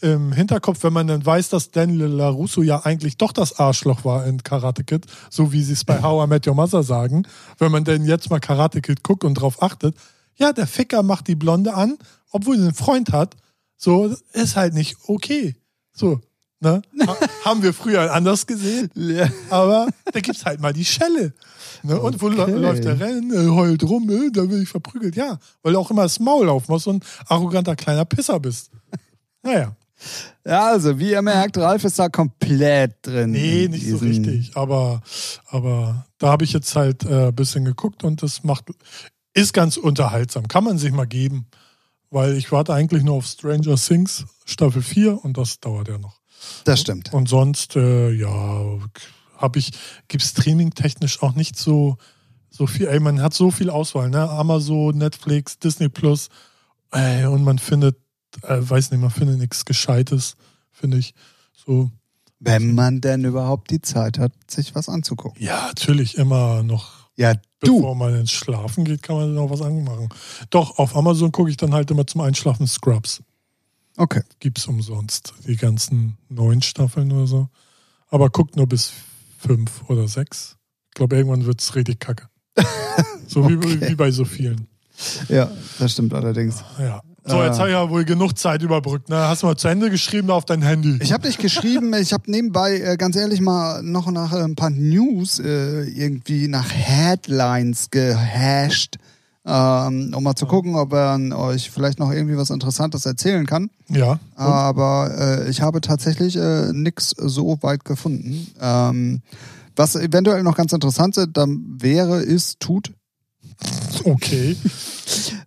[0.00, 4.24] im Hinterkopf, wenn man dann weiß, dass Daniel LaRusso ja eigentlich doch das Arschloch war
[4.24, 7.26] in Karate Kid, so wie sie es bei How I Met Your Mother sagen,
[7.58, 9.96] wenn man denn jetzt mal Karate Kid guckt und drauf achtet,
[10.36, 11.98] ja, der Ficker macht die Blonde an,
[12.30, 13.36] obwohl sie einen Freund hat,
[13.76, 15.56] so, ist halt nicht okay.
[15.92, 16.20] So,
[16.60, 16.82] ne?
[17.04, 18.90] Ha haben wir früher anders gesehen,
[19.50, 21.34] aber da gibt's halt mal die Schelle.
[21.86, 22.00] Ne?
[22.00, 22.36] Und wo Okay.
[22.52, 25.16] lä- läuft der Rennen, heult rum, äh, da will ich verprügelt.
[25.16, 28.70] Ja, weil du auch immer das Maul aufmachst und ein arroganter kleiner Pisser bist.
[29.42, 29.74] Naja,
[30.44, 33.30] Ja, also, wie ihr merkt, Ralf ist da komplett drin.
[33.30, 34.50] nee, nicht so richtig.
[34.56, 35.00] Aber,
[35.48, 38.64] aber da habe ich jetzt halt äh, ein bisschen geguckt und das macht,
[39.32, 40.48] ist ganz unterhaltsam.
[40.48, 41.46] Kann man sich mal geben.
[42.10, 46.20] Weil ich warte eigentlich nur auf Stranger Things Staffel 4 und das dauert ja noch.
[46.64, 47.12] Das stimmt.
[47.12, 48.60] Und sonst, äh, ja,
[49.36, 49.72] habe ich,
[50.08, 51.96] gibt streaming-technisch auch nicht so,
[52.50, 52.86] so viel.
[52.88, 54.28] Ey, man hat so viel Auswahl, ne?
[54.28, 56.28] Amazon, Netflix, Disney Plus.
[56.92, 57.96] Ey, und man findet,
[58.42, 60.36] äh, weiß nicht, man findet nichts Gescheites,
[60.72, 61.14] finde ich.
[61.52, 61.90] So,
[62.38, 65.42] Wenn man denn überhaupt die Zeit hat, sich was anzugucken.
[65.42, 67.76] ja, natürlich immer noch, Ja, du.
[67.78, 70.08] bevor man ins Schlafen geht, kann man noch was anmachen.
[70.50, 73.22] Doch, auf Amazon gucke ich dann halt immer zum Einschlafen Scrubs.
[73.98, 74.22] Okay.
[74.40, 75.32] Gibt's umsonst.
[75.46, 77.48] Die ganzen neun Staffeln oder so.
[78.08, 78.92] Aber guckt nur bis
[79.46, 80.56] fünf oder sechs.
[80.88, 82.28] Ich glaube, irgendwann wird's richtig kacke.
[83.28, 83.90] so wie, Okay.
[83.90, 84.66] wie bei so vielen.
[85.28, 86.64] Ja, das stimmt allerdings.
[86.78, 87.02] Ja.
[87.28, 87.58] So, jetzt Äh.
[87.58, 89.08] habe ich ja wohl genug Zeit überbrückt.
[89.10, 89.16] Ne?
[89.16, 90.98] Hast du mal zu Ende geschrieben auf dein Handy?
[91.02, 94.54] Ich habe nicht geschrieben, ich habe nebenbei äh, ganz ehrlich mal noch nach äh, ein
[94.54, 98.96] paar News äh, irgendwie nach Headlines gehasht,
[99.46, 103.70] ähm, um mal zu gucken, ob er euch vielleicht noch irgendwie was Interessantes erzählen kann.
[103.88, 104.12] ja.
[104.12, 104.20] Und?
[104.36, 108.48] Aber äh, ich habe tatsächlich äh, nichts so weit gefunden.
[108.60, 109.22] Ähm,
[109.76, 112.92] was eventuell noch ganz interessant ist, dann wäre, ist, tut.
[114.04, 114.56] Okay.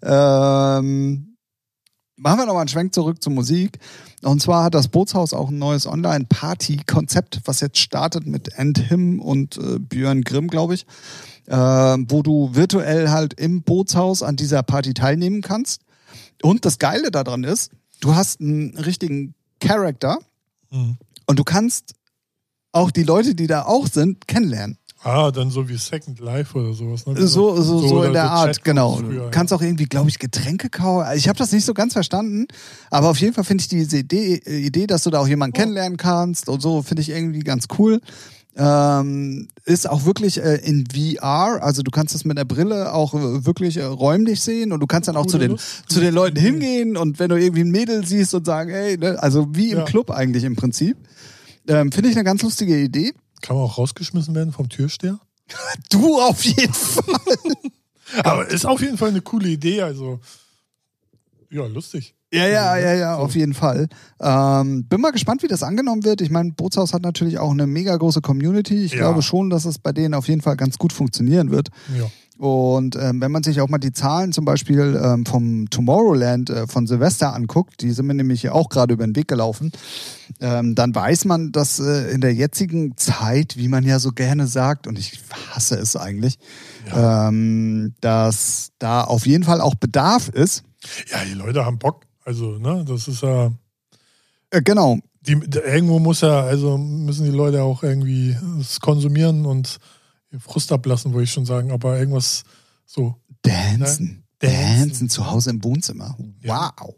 [0.02, 1.36] Ähm,
[2.16, 3.80] machen wir nochmal einen Schwenk zurück zur Musik.
[4.22, 9.22] Und zwar hat das Bootshaus auch ein neues Online-Party-Konzept, was jetzt startet mit End Him
[9.22, 10.86] und äh, Björn Grimm, glaube ich,
[11.50, 15.82] äh, wo du virtuell halt im Bootshaus an dieser Party teilnehmen kannst.
[16.41, 20.20] Und das Geile daran ist, du hast einen richtigen Charakter
[20.72, 20.97] Hm.
[21.26, 21.95] und du kannst
[22.72, 24.78] auch die Leute, die da auch sind, kennenlernen.
[25.02, 27.06] Ah, dann so wie Second Life oder sowas.
[27.06, 27.16] Ne?
[27.26, 28.95] So, so, so, oder in der so Art, Chatgroups genau.
[28.97, 31.08] früher, du kannst auch irgendwie, glaube ich, Getränke kaufen.
[31.16, 32.47] Ich habe das nicht so ganz verstanden,
[32.91, 35.56] aber auf jeden Fall finde ich diese Idee, äh, Idee, dass du da auch jemanden
[35.56, 35.60] Oh.
[35.62, 38.02] kennenlernen kannst und so, finde ich irgendwie ganz cool.
[38.56, 43.14] Ähm, ist auch wirklich äh, in VR, also du kannst es mit der Brille auch
[43.14, 45.84] äh, wirklich äh, räumlich sehen und du kannst dann auch zu den, Lust.
[45.88, 49.22] zu den Leuten hingehen und wenn du irgendwie ein Mädel siehst und sagen, ey, ne,
[49.22, 49.86] also wie im Ja.
[49.86, 50.97] Club eigentlich im Prinzip.
[51.68, 53.14] Ähm, finde ich eine ganz lustige Idee.
[53.41, 55.20] Kann man auch rausgeschmissen werden vom Türsteher?
[55.89, 57.04] Du auf jeden Fall.
[58.24, 59.82] Aber ist auf jeden Fall eine coole Idee.
[59.84, 60.20] Also,
[61.52, 62.16] ja, lustig.
[62.32, 63.21] Ja, ja, ja, ja, So.
[63.23, 63.88] auf jeden Fall.
[64.21, 66.21] Ähm, bin mal gespannt, wie das angenommen wird.
[66.21, 68.84] Ich meine, Bootshaus hat natürlich auch eine mega große Community.
[68.84, 68.99] Ich Ja.
[68.99, 71.69] glaube schon, dass es bei denen auf jeden Fall ganz gut funktionieren wird.
[71.97, 72.05] Ja.
[72.38, 76.67] Und ähm, wenn man sich auch mal die Zahlen zum Beispiel ähm, vom Tomorrowland äh,
[76.67, 79.73] von Silvester anguckt, die sind mir nämlich hier auch gerade über den Weg gelaufen,
[80.39, 84.47] ähm, dann weiß man, dass äh, in der jetzigen Zeit, wie man ja so gerne
[84.47, 85.19] sagt, und ich
[85.51, 86.38] hasse es eigentlich,
[86.95, 90.63] ähm, dass da auf jeden Fall auch Bedarf ist.
[91.11, 92.05] Ja, die Leute haben Bock.
[92.30, 93.51] Also, ne, das ist ja.
[94.51, 94.99] Äh, genau.
[95.21, 99.80] Die, irgendwo muss ja, also müssen die Leute auch irgendwie es konsumieren und
[100.38, 102.43] Frust ablassen, würde ich schon sagen, aber irgendwas
[102.86, 103.15] so.
[103.41, 104.23] Dancen.
[104.43, 104.47] Ne?
[104.47, 106.15] Dancen zu Hause im Wohnzimmer.
[106.43, 106.71] Ja.
[106.77, 106.93] Wow.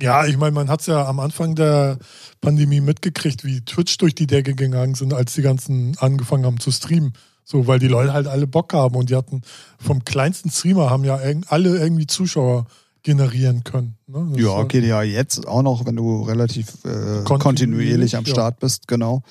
[0.00, 1.98] Ja, ich meine, man hat es ja am Anfang der
[2.40, 6.70] Pandemie mitgekriegt, wie Twitch durch die Decke gegangen sind, als die ganzen angefangen haben zu
[6.70, 7.14] streamen.
[7.42, 9.42] So, weil die Leute halt alle Bock haben und die hatten
[9.80, 11.18] vom kleinsten Streamer haben ja
[11.48, 12.66] alle irgendwie Zuschauer
[13.02, 13.96] generieren können.
[14.06, 14.32] Ne?
[14.36, 18.58] Ja, okay, ja, jetzt auch noch, wenn du relativ äh, kontinuierlich, kontinuierlich am Start ja.
[18.60, 19.22] bist, genau.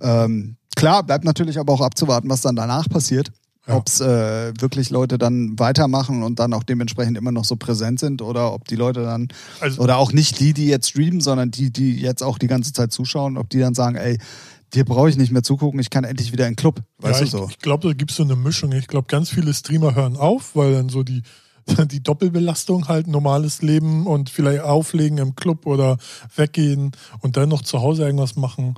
[0.00, 3.30] Ähm, klar, bleibt natürlich aber auch abzuwarten, was dann danach passiert.
[3.66, 3.76] Ja.
[3.76, 8.00] Ob es äh, wirklich Leute dann weitermachen und dann auch dementsprechend immer noch so präsent
[8.00, 9.28] sind oder ob die Leute dann,
[9.60, 12.72] also, oder auch nicht die, die jetzt streamen, sondern die, die jetzt auch die ganze
[12.72, 14.18] Zeit zuschauen, ob die dann sagen, ey,
[14.72, 16.80] dir brauche ich nicht mehr zugucken, ich kann endlich wieder in den Club.
[16.98, 17.44] Weißt ja, du so?
[17.44, 18.72] Ich, ich glaube, da gibt es so eine Mischung.
[18.72, 21.22] Ich glaube, ganz viele Streamer hören auf, weil dann so die,
[21.90, 25.98] die Doppelbelastung halt normales Leben und vielleicht auflegen im Club oder
[26.34, 28.74] weggehen und dann noch zu Hause irgendwas machen.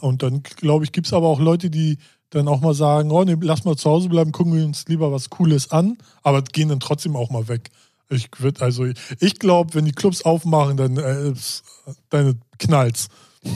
[0.00, 1.98] Und dann, glaube ich, gibt es aber auch Leute, die
[2.30, 5.12] dann auch mal sagen, oh nee, lass mal zu Hause bleiben, gucken wir uns lieber
[5.12, 7.70] was Cooles an, aber gehen dann trotzdem auch mal weg.
[8.10, 8.86] Ich würde, also
[9.20, 11.32] ich glaube, wenn die Clubs aufmachen, dann äh,
[12.10, 13.08] deine knallt's.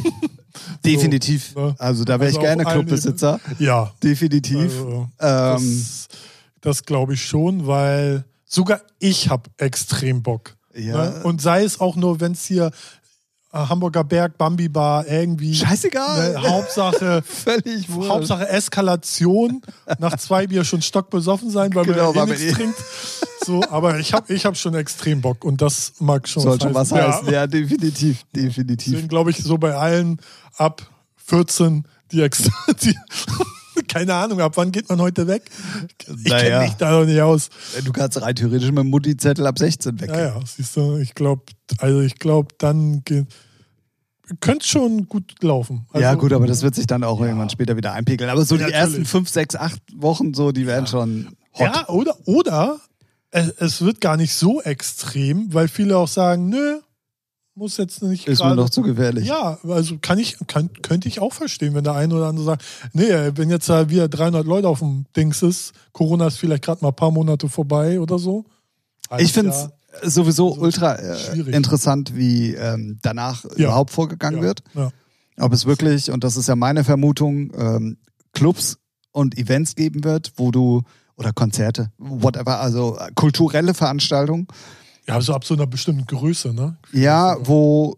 [0.85, 1.53] Definitiv.
[1.55, 1.75] So, ne?
[1.79, 3.41] Also da wäre also ich gerne Clubbesitzer.
[3.59, 3.93] Ja.
[4.03, 4.61] Definitiv.
[4.61, 6.09] Also, ähm, das,
[6.61, 10.57] das glaube ich schon, weil sogar ich habe extrem Bock.
[10.75, 11.11] Ja.
[11.11, 11.23] Ne?
[11.25, 12.73] Und sei es auch nur, wenn es hier
[13.53, 15.55] äh, Hamburger Berg, Bambi Bar, irgendwie.
[15.55, 16.33] Scheißegal.
[16.33, 18.11] Ne, Hauptsache, Völlig wurscht.
[18.11, 19.63] Hauptsache Eskalation.
[19.99, 22.79] Nach zwei Bier schon stockbesoffen sein, weil genau, man ja eh nichts trinkt.
[23.45, 26.63] So, aber ich habe ich hab schon extrem Bock und das mag schon Soll was
[26.63, 27.27] schon was heißen.
[27.27, 28.93] Ja, ja definitiv, definitiv.
[28.93, 30.21] Deswegen glaube ich so bei allen
[30.57, 30.83] ab
[31.17, 32.95] 14 die extra, die,
[33.89, 35.51] keine Ahnung, ab wann geht man heute weg?
[36.07, 36.43] Ich naja.
[36.43, 37.49] kenne mich da noch nicht aus.
[37.85, 40.11] Du kannst rein theoretisch mit dem Mutti-Zettel ab 16 weg.
[40.11, 41.43] Ja, ja, siehst du, ich glaube,
[41.79, 43.27] also ich glaube, dann geht
[44.41, 45.87] könnte schon gut laufen.
[45.91, 47.27] Also, ja, gut, aber das wird sich dann auch ja.
[47.27, 48.31] irgendwann später wieder einpegeln.
[48.31, 48.95] Aber so ja, die natürlich.
[48.95, 50.91] ersten fünf, sechs, acht Wochen, so, die werden ja.
[50.91, 51.75] schon hot.
[51.75, 52.81] Ja, oder, oder
[53.31, 56.81] es, es, wird gar nicht so extrem, weil viele auch sagen, nö,
[57.59, 58.27] muss jetzt nicht.
[58.27, 59.27] Ist grade, mir noch zu gefährlich.
[59.27, 62.65] Ja, also kann ich, kann, könnte ich auch verstehen, wenn der eine oder andere sagt,
[62.93, 66.83] nee, wenn jetzt da wieder 300 Leute auf dem Dings ist, Corona ist vielleicht gerade
[66.83, 68.45] mal ein paar Monate vorbei oder so.
[69.09, 73.67] Also ich finde es sowieso also ultra äh, interessant, wie ähm, danach ja.
[73.67, 74.45] überhaupt vorgegangen ja.
[74.45, 74.63] wird.
[74.75, 74.91] Ja.
[75.39, 77.99] Ob es wirklich, und das ist ja meine Vermutung, ähm,
[78.33, 78.79] Clubs
[79.13, 80.83] und Events geben wird, wo du,
[81.17, 84.47] oder Konzerte, whatever, also kulturelle Veranstaltungen,
[85.09, 86.77] ja, so ab so einer bestimmten Größe, ne?
[86.93, 87.97] Ja, wo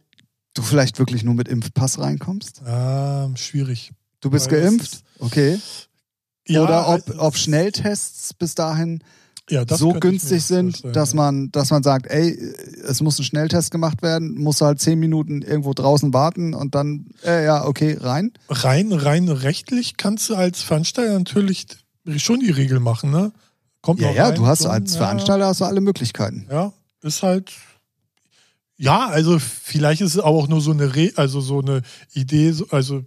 [0.55, 2.63] du vielleicht wirklich nur mit Impfpass reinkommst?
[2.65, 3.93] Ah, schwierig.
[4.21, 5.03] Du bist Weil geimpft?
[5.19, 5.59] Okay.
[6.47, 9.03] Ja, Oder ob, ob Schnelltests bis dahin
[9.49, 12.39] ja, so günstig sind, dass man, dass man sagt, ey,
[12.87, 17.07] es muss ein Schnelltest gemacht werden, muss halt zehn Minuten irgendwo draußen warten und dann,
[17.25, 18.33] äh, ja, okay, rein.
[18.49, 21.67] Rein, rein rechtlich kannst du als Veranstalter natürlich
[22.17, 23.33] schon die Regel machen, ne?
[23.83, 25.49] Kommt ja, ja, rein, du hast so, als Veranstalter ja.
[25.49, 26.47] hast du alle Möglichkeiten.
[26.51, 26.73] Ja,
[27.03, 27.53] ist halt.
[28.77, 31.83] Ja, also vielleicht ist es auch nur so eine Re also so eine
[32.15, 33.05] Idee, also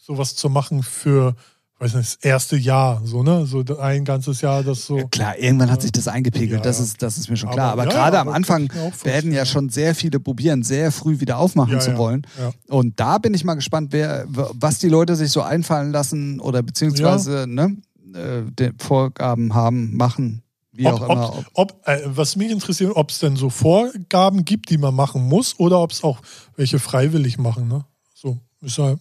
[0.00, 1.36] sowas zu machen für,
[1.78, 3.46] weiß nicht, das erste Jahr, so, ne?
[3.46, 4.98] So ein ganzes Jahr, das so.
[4.98, 7.70] Ja, klar, irgendwann hat sich das eingepegelt, ja, das, ist, das ist mir schon klar.
[7.72, 8.72] Aber, aber gerade am Anfang
[9.04, 12.26] werden ja schon sehr viele probieren, sehr früh wieder aufmachen zu wollen.
[12.68, 16.64] Und da bin ich mal gespannt, wer, was die Leute sich so einfallen lassen oder
[16.64, 17.76] beziehungsweise ne,
[18.14, 20.41] äh, Vorgaben haben, machen
[20.72, 21.38] wie ob, auch immer.
[21.38, 25.28] Ob, ob, äh, was mich interessiert, ob es denn so Vorgaben gibt, die man machen
[25.28, 26.20] muss, oder ob es auch
[26.56, 27.68] welche freiwillig machen.
[27.68, 27.84] Ne?
[28.14, 28.96] So, ist ja,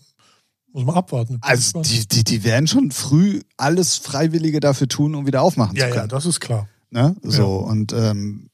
[0.74, 1.38] muss man abwarten.
[1.42, 5.86] Also die, die, die werden schon früh alles Freiwillige dafür tun, um wieder aufmachen ja,
[5.86, 6.04] zu können.
[6.04, 6.68] Ja, das ist klar.
[6.90, 7.16] Ne?
[7.24, 7.72] So, ja.
[7.72, 8.50] und ähm,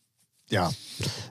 [0.50, 0.72] ja,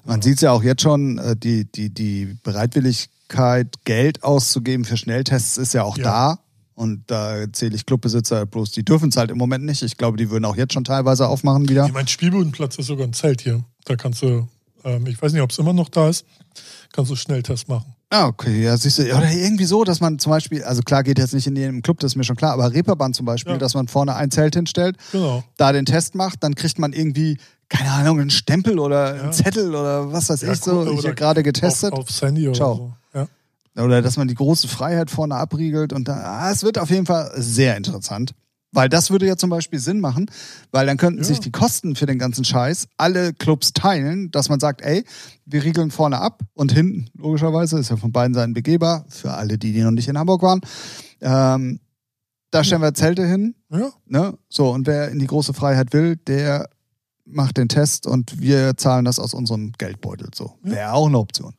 [0.05, 0.23] man ja.
[0.23, 5.57] sieht es ja auch jetzt schon, äh, die, die, die Bereitwilligkeit, Geld auszugeben für Schnelltests
[5.57, 6.05] ist ja auch ja.
[6.05, 6.39] da.
[6.77, 9.83] Und da zähle ich Clubbesitzer bloß, die dürfen es halt im Moment nicht.
[9.83, 11.87] Ich glaube, die würden auch jetzt schon teilweise aufmachen wieder.
[11.87, 13.65] Ich mein Spielbodenplatz ist sogar ein Zelt hier.
[13.87, 14.47] Da kannst du,
[14.85, 16.27] ähm, ich weiß nicht, ob es immer noch da ist,
[16.93, 17.97] kannst du Schnelltest machen.
[18.11, 21.19] Ah, okay, ja, siehst du, oder irgendwie so, dass man zum Beispiel, also klar geht
[21.19, 23.59] jetzt nicht in jedem Club, das ist mir schon klar, aber Reeperbahn zum Beispiel, ja.
[23.59, 25.43] dass man vorne ein Zelt hinstellt, genau.
[25.57, 29.23] da den Test macht, dann kriegt man irgendwie, keine Ahnung, einen Stempel oder ja.
[29.23, 31.95] einen Zettel oder was weiß ja, ich so, ich hier gerade getestet.
[31.95, 32.75] Auf, auf Sandy oder Ciao.
[32.77, 32.93] so.
[33.79, 37.07] Oder dass man die große Freiheit vorne abriegelt und da, ah, es wird auf jeden
[37.07, 38.33] Fall sehr interessant,
[38.73, 40.31] Weil das würde ja zum Beispiel Sinn machen,
[40.71, 41.25] weil dann könnten Ja.
[41.25, 45.05] sich die Kosten für den ganzen Scheiß alle Clubs teilen, dass man sagt, ey,
[45.47, 49.57] wir riegeln vorne ab und hinten, logischerweise, ist ja von beiden Seiten begehbar, für alle,
[49.57, 50.61] die, die noch nicht in Hamburg waren.
[51.21, 51.81] Ähm,
[52.51, 54.37] da stellen wir Zelte hin, Ja, ne?
[54.49, 56.69] So, und wer in die große Freiheit will, der
[57.25, 60.29] macht den Test und wir zahlen das aus unserem Geldbeutel.
[60.35, 60.55] So.
[60.65, 60.71] Ja.
[60.71, 61.55] Wäre auch eine Option.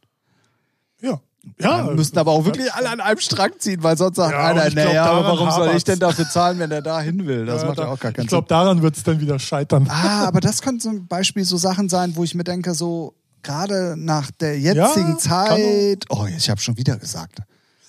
[1.01, 1.19] ja.
[1.59, 4.45] Ja, Dann müssten aber auch wirklich alle an einem Strang ziehen, weil sonst sagt Ja,
[4.47, 7.45] einer, naja, aber warum soll ich denn dafür zahlen, wenn der da hin will?
[7.45, 9.87] Das macht ja auch gar keinen Ich glaube, daran wird es dann wieder scheitern.
[9.89, 13.95] Ah, aber das könnten zum Beispiel so Sachen sein, wo ich mir denke, so gerade
[13.97, 16.05] nach der jetzigen kann Zeit.
[16.09, 17.39] Oh, ich habe schon wieder gesagt.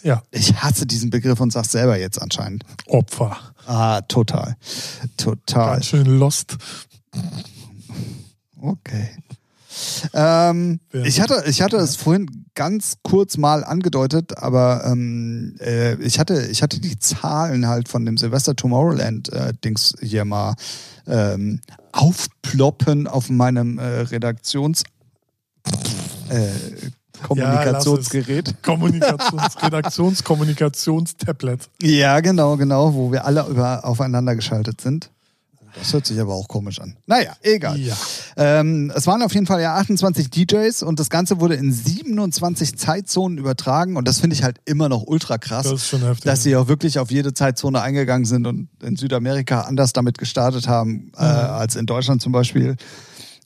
[0.03, 2.65] Ja, Ich hasse diesen Begriff und sag's selber jetzt anscheinend.
[2.87, 3.37] Opfer.
[3.67, 4.57] Ah, total.
[5.17, 5.75] Total.
[5.75, 6.57] Ganz schön lost.
[8.61, 9.11] Okay.
[10.13, 16.19] Ähm, ich hatte, ich hatte es vorhin ganz kurz mal angedeutet, aber ähm, äh, ich
[16.19, 19.53] hatte, ich hatte die Zahlen halt von dem Silvester Tomorrowland äh,
[20.01, 20.55] hier mal
[21.07, 21.61] ähm,
[21.93, 24.83] aufploppen auf meinem äh, Redaktions
[26.29, 26.49] äh,
[27.23, 28.63] Kommunikationsgerät.
[28.63, 31.69] Kommunikations-, Redaktions-, Kommunikationstablet.
[31.83, 35.11] Ja, genau, genau, wo wir alle über, aufeinander geschaltet sind.
[35.75, 36.97] Das hört sich aber auch komisch an.
[37.07, 37.79] Naja, egal.
[37.79, 37.97] Ja.
[38.37, 42.77] Ähm, es waren auf jeden Fall ja 28 DJs und das Ganze wurde in 27
[42.77, 46.25] Zeitzonen übertragen und das finde ich halt immer noch ultra krass, Das ist schon heftig.
[46.25, 50.69] dass sie auch wirklich auf jede Zeitzone eingegangen sind und in Südamerika anders damit gestartet
[50.69, 52.77] haben äh, als in Deutschland zum Beispiel.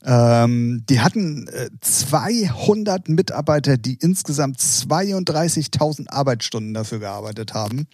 [0.05, 7.87] Ähm, die hatten äh, 200 Mitarbeiter, die insgesamt 32.000 Arbeitsstunden dafür gearbeitet haben.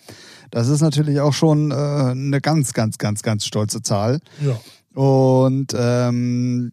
[0.51, 4.21] Das ist natürlich auch schon äh, eine ganz, ganz, ganz, ganz stolze Zahl.
[4.41, 4.59] ja.
[4.95, 6.73] Und ähm,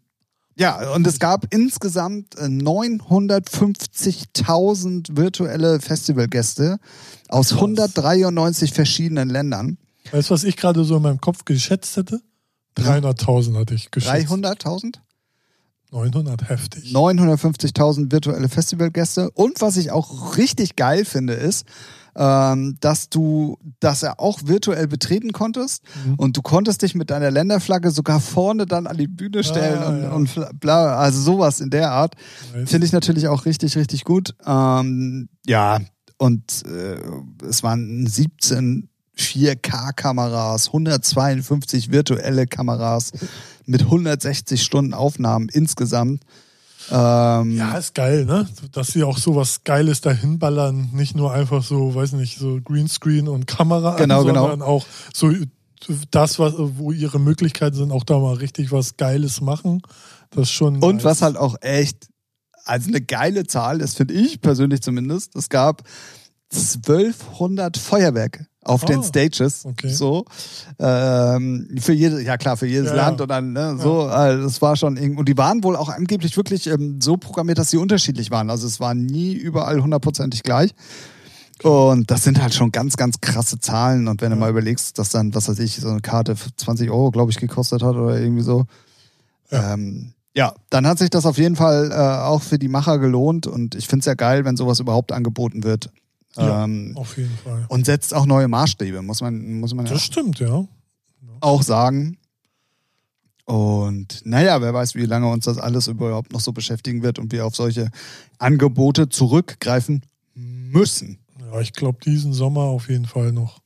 [0.57, 6.77] ja, und es gab insgesamt äh, 950.000 virtuelle Festivalgäste
[7.27, 9.77] aus 193 verschiedenen Ländern.
[10.11, 12.21] Weißt du, was ich gerade so in meinem Kopf geschätzt hätte?
[12.77, 14.31] 300.000 hatte ich geschätzt.
[14.31, 14.95] 300.000?
[15.95, 16.93] 900, heftig.
[16.93, 19.31] 950.000 virtuelle Festivalgäste.
[19.31, 21.65] Und was ich auch richtig geil finde, ist,
[22.17, 26.13] ähm, dass du das ja auch virtuell betreten konntest Mhm.
[26.15, 29.87] und du konntest dich mit deiner Länderflagge sogar vorne dann an die Bühne stellen Ah,
[29.89, 30.11] und, ja.
[30.45, 32.15] und bla, also sowas in der Art.
[32.53, 32.69] Nice.
[32.69, 34.33] Finde ich natürlich auch richtig, richtig gut.
[34.45, 35.79] Ähm, ja,
[36.17, 36.99] und äh,
[37.47, 38.87] es waren 17
[39.17, 43.11] 4K-Kameras, 152 virtuelle Kameras
[43.65, 46.23] mit 160 Stunden Aufnahmen insgesamt.
[46.91, 48.47] Ähm, Ja, ist geil, ne?
[48.71, 50.89] Dass sie auch sowas Geiles dahin ballern.
[50.93, 54.47] Nicht nur einfach so, weiß nicht, so Greenscreen und Kamera, Genau, an, genau.
[54.47, 55.31] sondern auch so
[56.11, 59.81] das, was, wo ihre Möglichkeiten sind, auch da mal richtig was Geiles machen.
[60.31, 60.81] Das schon.
[60.81, 61.03] Und nice.
[61.03, 62.07] was halt auch echt,
[62.65, 65.83] also eine geile Zahl ist, finde ich persönlich zumindest, es gab
[66.55, 69.63] 1200 Feuerwerke auf Ah, den Stages.
[69.65, 69.89] okay.
[69.89, 70.25] So.
[70.79, 73.23] Ähm, für jede, ja klar, für jedes Ja, Land ja.
[73.23, 76.35] und dann, ne, so, also das war schon irgendwie, und die waren wohl auch angeblich
[76.35, 78.49] wirklich ähm, so programmiert, dass sie unterschiedlich waren.
[78.49, 80.71] Also es waren nie überall hundertprozentig gleich.
[81.63, 84.07] Und das sind halt schon ganz, ganz krasse Zahlen.
[84.09, 84.41] Und wenn du Ja.
[84.41, 87.37] mal überlegst, dass dann, was weiß ich, so eine Karte für 20 Euro, glaube ich,
[87.37, 88.65] gekostet hat oder irgendwie so.
[89.51, 89.73] Ja.
[89.73, 93.47] Ähm, ja, dann hat sich das auf jeden Fall äh, auch für die Macher gelohnt.
[93.47, 95.89] Und ich finde es ja geil, wenn sowas überhaupt angeboten wird.
[96.37, 97.65] Ja, Ähm, auf jeden Fall.
[97.69, 100.67] und setzt auch neue Maßstäbe, muss man, muss man ja Das stimmt, ja.
[101.39, 102.17] auch sagen.
[103.45, 107.31] Und naja, wer weiß, wie lange uns das alles überhaupt noch so beschäftigen wird und
[107.31, 107.91] wir auf solche
[108.39, 110.01] Angebote zurückgreifen
[110.33, 111.19] müssen.
[111.39, 113.59] Ja, ich glaube, diesen Sommer auf jeden Fall noch.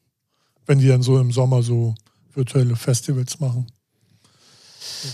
[0.66, 1.96] Wenn die dann so im Sommer so
[2.34, 3.68] virtuelle Festivals machen.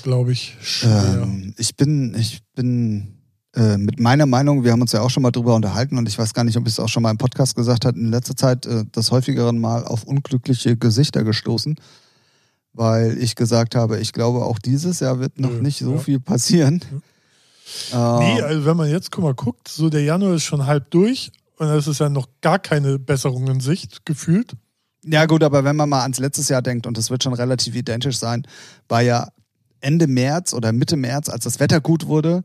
[0.03, 1.21] Glaube ich, schwer.
[1.23, 3.14] Ähm, ich bin, ich bin
[3.55, 6.17] äh, mit meiner Meinung, wir haben uns ja auch schon mal drüber unterhalten und ich
[6.17, 8.35] weiß gar nicht, ob ich es auch schon mal im Podcast gesagt habe, in letzter
[8.35, 11.77] Zeit äh, das häufigeren Mal auf unglückliche Gesichter gestoßen,
[12.73, 15.97] weil ich gesagt habe, ich glaube, auch dieses Jahr wird noch Nö, nicht so ja.
[15.99, 16.81] viel passieren.
[17.93, 20.91] Ähm, Nee, also wenn man jetzt guck mal guckt, so der Januar ist schon halb
[20.91, 24.53] durch und es ist ja noch gar keine Besserung in Sicht gefühlt.
[25.05, 27.75] Ja, gut, aber wenn man mal ans letztes Jahr denkt, und das wird schon relativ
[27.75, 28.45] identisch sein,
[28.89, 29.29] war ja
[29.79, 32.43] Ende März oder Mitte März, als das Wetter gut wurde,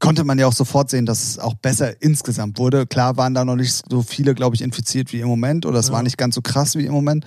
[0.00, 2.86] konnte man ja auch sofort sehen, dass es auch besser insgesamt wurde.
[2.86, 5.88] Klar waren da noch nicht so viele, glaube ich, infiziert wie im Moment oder es
[5.88, 5.92] Ja.
[5.92, 7.24] war nicht ganz so krass wie im Moment.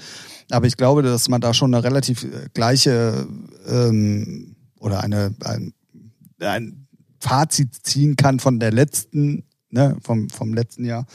[0.49, 3.27] Aber ich glaube, dass man da schon eine relativ äh, gleiche
[3.67, 5.73] ähm, oder eine, ein,
[6.39, 6.87] ein
[7.19, 11.05] Fazit ziehen kann von der letzten, ne, vom, vom letzten Jahr.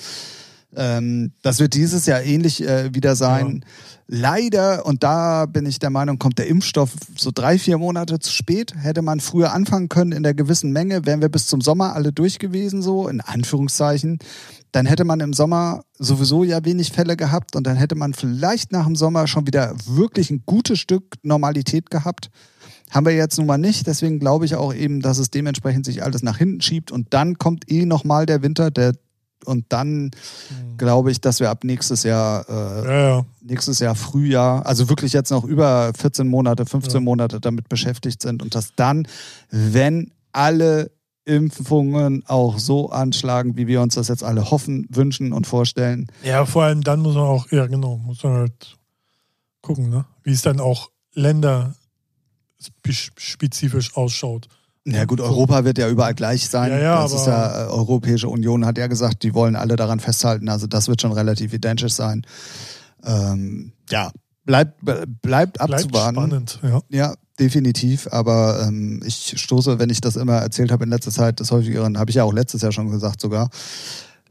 [0.77, 3.64] Ähm, das wird dieses Jahr ähnlich äh, wieder sein.
[4.07, 8.33] Leider, und da bin ich der Meinung, kommt der Impfstoff so drei, vier Monate zu
[8.33, 8.75] spät.
[8.75, 12.12] Hätte man früher anfangen können in der gewissen Menge, wären wir bis zum Sommer alle
[12.12, 14.19] durch gewesen, so in Anführungszeichen.
[14.73, 18.73] Dann hätte man im Sommer sowieso ja wenig Fälle gehabt und dann hätte man vielleicht
[18.73, 22.31] nach dem Sommer schon wieder wirklich ein gutes Stück Normalität gehabt.
[22.91, 26.03] Haben wir jetzt nun mal nicht, deswegen glaube ich auch eben, dass es dementsprechend sich
[26.03, 28.95] alles nach hinten schiebt und dann kommt eh nochmal der Winter, der
[29.45, 30.11] und dann
[30.76, 33.24] glaube ich, dass wir ab nächstes Jahr, äh, Ja, ja.
[33.43, 37.01] nächstes Jahr Frühjahr, also wirklich jetzt noch über 14 Monate, 15 Ja.
[37.01, 39.07] Monate damit beschäftigt sind und dass dann,
[39.51, 40.91] wenn alle
[41.24, 46.47] Impfungen auch so anschlagen, wie wir uns das jetzt alle hoffen, wünschen und vorstellen, Ja,
[46.47, 48.76] vor allem dann muss man auch, ja genau, muss man halt
[49.61, 50.05] gucken, ne?
[50.22, 54.49] wie es dann auch länderspezifisch ausschaut.
[54.91, 56.70] Ja gut, Europa wird ja überall gleich sein.
[56.70, 60.01] Ja, ja, das ist ja, äh, Europäische Union hat ja gesagt, die wollen alle daran
[60.01, 60.49] festhalten.
[60.49, 62.24] Also das wird schon relativ identisch sein.
[63.05, 64.11] Ähm, ja,
[64.45, 66.16] bleibt, bleibt Bleibt abzuwarten.
[66.16, 66.80] spannend, ja.
[66.89, 68.09] Ja, definitiv.
[68.11, 71.99] Aber ähm, ich stoße, wenn ich das immer erzählt habe in letzter Zeit, des häufigeren,
[71.99, 73.51] habe ich ja auch letztes Jahr schon gesagt sogar.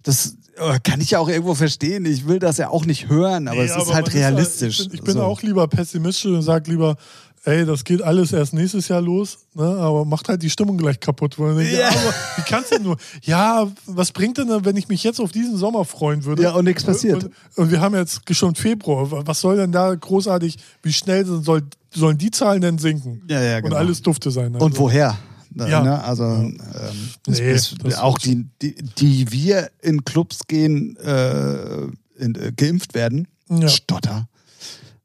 [0.03, 2.05] Das äh, kann ich ja auch irgendwo verstehen.
[2.05, 4.79] Ich will das ja auch nicht hören, aber Nee, es ist aber halt man realistisch.
[4.79, 5.23] ich bin, ich bin So.
[5.23, 6.95] auch lieber pessimistisch und sage lieber,
[7.47, 9.63] ey, das geht alles erst nächstes Jahr los, ne?
[9.63, 11.39] aber macht halt die Stimmung gleich kaputt.
[11.39, 11.79] Weil man denkt, Ja.
[11.79, 11.87] ja.
[11.89, 12.97] aber wie kannst du nur?
[13.23, 16.43] Ja, was bringt denn, wenn ich mich jetzt auf diesen Sommer freuen würde?
[16.43, 17.23] Ja, und nichts passiert.
[17.23, 19.25] Und, und wir haben jetzt schon Februar.
[19.25, 23.23] Was soll denn da großartig, wie schnell soll, sollen die Zahlen denn sinken?
[23.29, 23.75] Ja, ja, Und genau.
[23.77, 24.53] alles dufte sein.
[24.53, 24.65] Also.
[24.65, 25.17] Und woher?
[25.55, 25.81] Ja.
[25.83, 26.03] Ne?
[26.03, 26.57] Also ähm,
[27.27, 31.85] es- Nee, es- das auch die, die, die wir in Clubs gehen, äh,
[32.19, 33.27] in, äh, geimpft werden.
[33.49, 33.67] Ja.
[33.69, 34.27] Stotter.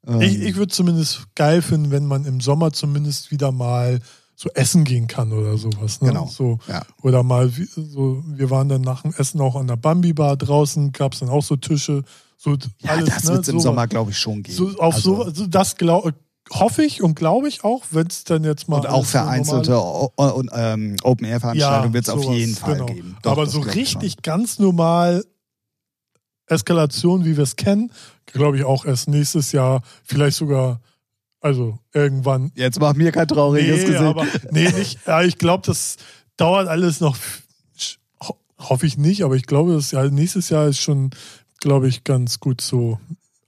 [0.07, 4.01] Ähm, Ich, ich würde zumindest geil finden, wenn man im Sommer zumindest wieder mal
[4.35, 6.01] so essen gehen kann oder sowas.
[6.01, 6.09] Ne?
[6.09, 6.27] Genau.
[6.27, 6.83] So, Ja.
[7.03, 11.13] Oder mal, so, wir waren dann nach dem Essen auch an der Bambi-Bar draußen, gab
[11.13, 12.03] es dann auch so Tische.
[12.37, 13.61] So ja, alles, das ne, wird es im.
[13.61, 14.57] Sommer, glaube ich, schon geben.
[14.57, 16.13] So, auf Also, so, das glaub,
[16.51, 18.79] hoffe ich und glaube ich auch, wenn es dann jetzt mal.
[18.79, 19.73] und auch vereinzelte
[20.53, 22.87] ähm, Open-Air-Veranstaltungen wird es auf jeden Fall genau.
[22.87, 23.17] geben.
[23.23, 25.25] Doch, Aber so richtig ganz normal
[26.53, 27.91] Eskalation, wie wir es kennen,
[28.27, 30.81] glaube ich auch erst nächstes Jahr, vielleicht sogar,
[31.41, 32.53] also irgendwann.
[32.55, 34.01] Jetzt mach mir kein trauriges Nee, Gesicht.
[34.03, 34.99] aber nee, nicht.
[35.07, 35.97] Ja, ich glaube, das
[36.37, 37.17] dauert alles noch.
[38.23, 41.11] ho- Hoffe ich nicht, aber ich glaube, das Jahr, nächstes Jahr ist schon,
[41.61, 42.99] glaube ich, ganz gut so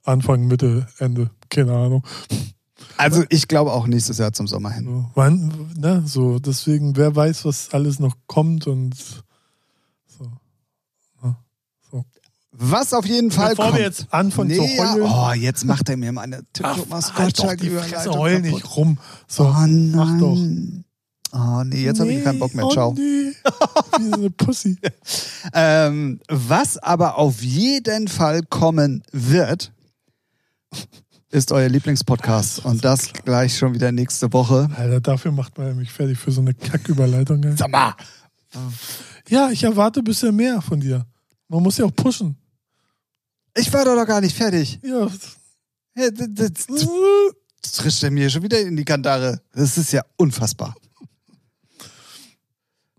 [0.03, 1.29] Anfang, Mitte, Ende.
[1.49, 2.05] Keine Ahnung.
[2.97, 5.05] also ich glaube auch nächstes Jahr zum Sommer hin.
[5.15, 8.95] Wann, ne, so, deswegen, wer weiß, was alles noch kommt und
[10.07, 10.25] so.
[12.57, 13.77] Was auf jeden Fall Bevor kommt.
[13.77, 15.03] wir jetzt anfangen zu nee, heulen.
[15.03, 17.37] ja, oh, jetzt macht er mir meine Ach, Thomas halt
[18.07, 18.97] heul nicht rum.
[19.27, 20.35] So, Oh mach doch.
[20.35, 20.85] nein.
[21.33, 22.65] Oh nee, jetzt habe ich keinen Bock mehr.
[22.65, 22.89] Nee, Ciao.
[22.91, 23.31] Oh, nee.
[23.99, 24.77] Wie so eine Pussy.
[25.53, 29.73] Ähm, was aber auf jeden Fall kommen wird,
[31.31, 32.63] ist euer Lieblingspodcast.
[32.65, 34.69] Und das gleich schon wieder nächste Woche.
[34.77, 37.57] Alter, dafür macht man mich fertig für so eine Kacküberleitung.
[37.57, 37.95] Sag mal.
[39.27, 41.05] Ja, ich erwarte ein bisschen mehr von dir.
[41.49, 42.37] Man muss ja auch pushen.
[43.57, 44.79] Ich war doch noch gar nicht fertig.
[44.83, 45.09] Ja.
[47.61, 49.41] Trischt er mir schon wieder in die Kandare.
[49.53, 50.75] Das ist ja unfassbar.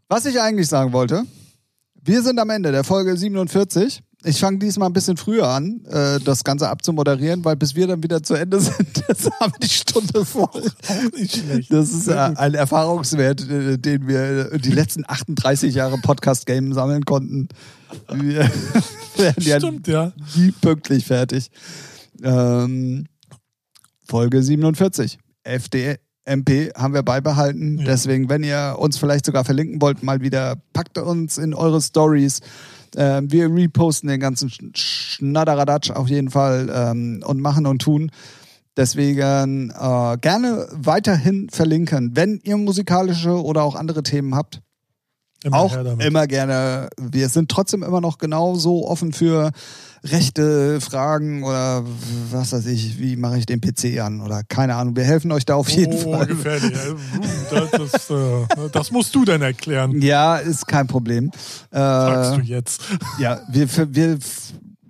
[0.08, 1.24] Was ich eigentlich sagen wollte,
[1.94, 4.02] wir sind am Ende der Folge 47.
[4.26, 8.02] Ich fange diesmal ein bisschen früher an, äh, das Ganze abzumoderieren, weil bis wir dann
[8.02, 10.48] wieder zu Ende sind, das haben wir die Stunde voll.
[10.52, 11.72] Auch nicht schlecht.
[11.72, 17.04] Das ist äh, ein Erfahrungswert, äh, den wir äh, die letzten 38 Jahre Podcast-Game sammeln
[17.04, 17.48] konnten.
[18.12, 18.40] Wir
[19.16, 20.12] werden ja Stimmt, ja.
[20.34, 21.52] nie pünktlich fertig.
[22.24, 23.06] Ähm,
[24.08, 25.20] Folge 47.
[25.44, 27.78] FDMP haben wir beibehalten.
[27.78, 27.84] Ja.
[27.84, 32.40] Deswegen, wenn ihr uns vielleicht sogar verlinken wollt, mal wieder packt uns in eure Stories.
[32.96, 38.10] Ähm, wir reposten den ganzen Sch- Schnatteradatsch auf jeden Fall ähm, und machen und tun.
[38.76, 42.10] Deswegen äh, gerne weiterhin verlinken.
[42.14, 44.60] Wenn ihr musikalische oder auch andere Themen habt,
[45.44, 46.88] Immer auch immer gerne.
[46.98, 49.52] Wir sind trotzdem immer noch genauso offen für
[50.02, 51.84] rechte Fragen oder
[52.30, 54.96] was weiß ich, wie mache ich den PC an oder keine Ahnung.
[54.96, 56.26] Wir helfen euch da auf jeden oh, Fall.
[56.26, 56.72] gefährlich.
[57.48, 60.00] Das, ist, äh, das musst du dann erklären.
[60.02, 61.30] Ja, ist kein Problem.
[61.70, 62.82] Sagst du Äh, jetzt.
[63.20, 64.18] ja, wir, wir,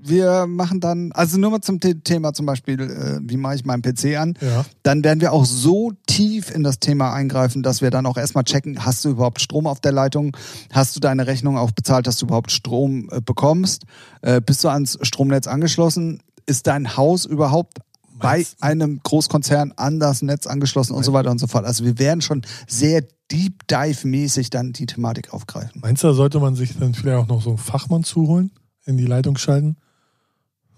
[0.08, 3.64] wir machen dann, also nur mal zum The- Thema zum Beispiel, äh, wie mache ich
[3.64, 4.34] meinen PC an?
[4.40, 4.64] Ja.
[4.82, 8.44] dann werden wir auch so tief in das Thema eingreifen, dass wir dann auch erstmal
[8.44, 10.36] checken, hast du überhaupt Strom auf der Leitung?
[10.72, 13.84] Hast du deine Rechnung auch bezahlt, dass du überhaupt Strom äh, bekommst?
[14.22, 16.20] Äh, bist du ans Stromnetz angeschlossen?
[16.46, 17.78] Ist dein Haus überhaupt
[18.18, 21.64] bei einem Großkonzern an das Netz angeschlossen und so weiter und so fort?
[21.64, 23.02] Also wir werden schon sehr
[23.32, 25.80] Deep Dive-mäßig dann die Thematik aufgreifen.
[25.82, 28.52] Meinst du, da sollte man sich dann vielleicht auch noch so einen Fachmann zuholen,
[28.84, 29.76] in die Leitung schalten?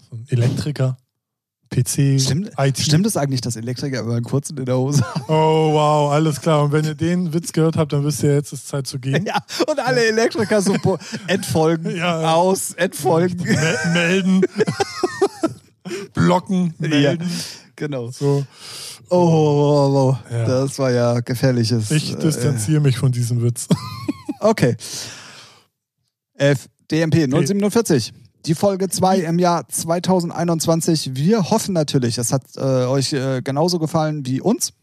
[0.09, 0.97] So ein Elektriker,
[1.71, 2.79] PC, Stimmt, IT.
[2.79, 5.23] stimmt es eigentlich, dass Elektriker immer einen kurzen in der Hose haben?
[5.27, 6.63] Oh, wow, alles klar.
[6.63, 9.25] Und wenn ihr den Witz gehört habt, dann wisst ihr, jetzt ist Zeit zu gehen.
[9.25, 9.37] Ja,
[9.67, 10.75] und alle Elektriker so
[11.27, 12.33] entfolgen, Ja.
[12.33, 13.37] aus, entfolgen.
[13.43, 14.41] Me melden.
[16.13, 17.29] Blocken, melden.
[17.75, 18.09] Genau.
[18.11, 18.45] So.
[19.09, 20.33] Oh, oh, oh, oh.
[20.33, 20.45] Ja.
[20.45, 21.89] das war ja gefährliches.
[21.91, 23.67] Ich äh, distanziere mich von diesem Witz.
[24.39, 24.75] Okay.
[26.35, 28.13] F DMP 047.
[28.45, 31.11] Die Folge 2 im Jahr 2021.
[31.15, 34.73] Wir hoffen natürlich, es hat äh, euch äh, genauso gefallen wie uns.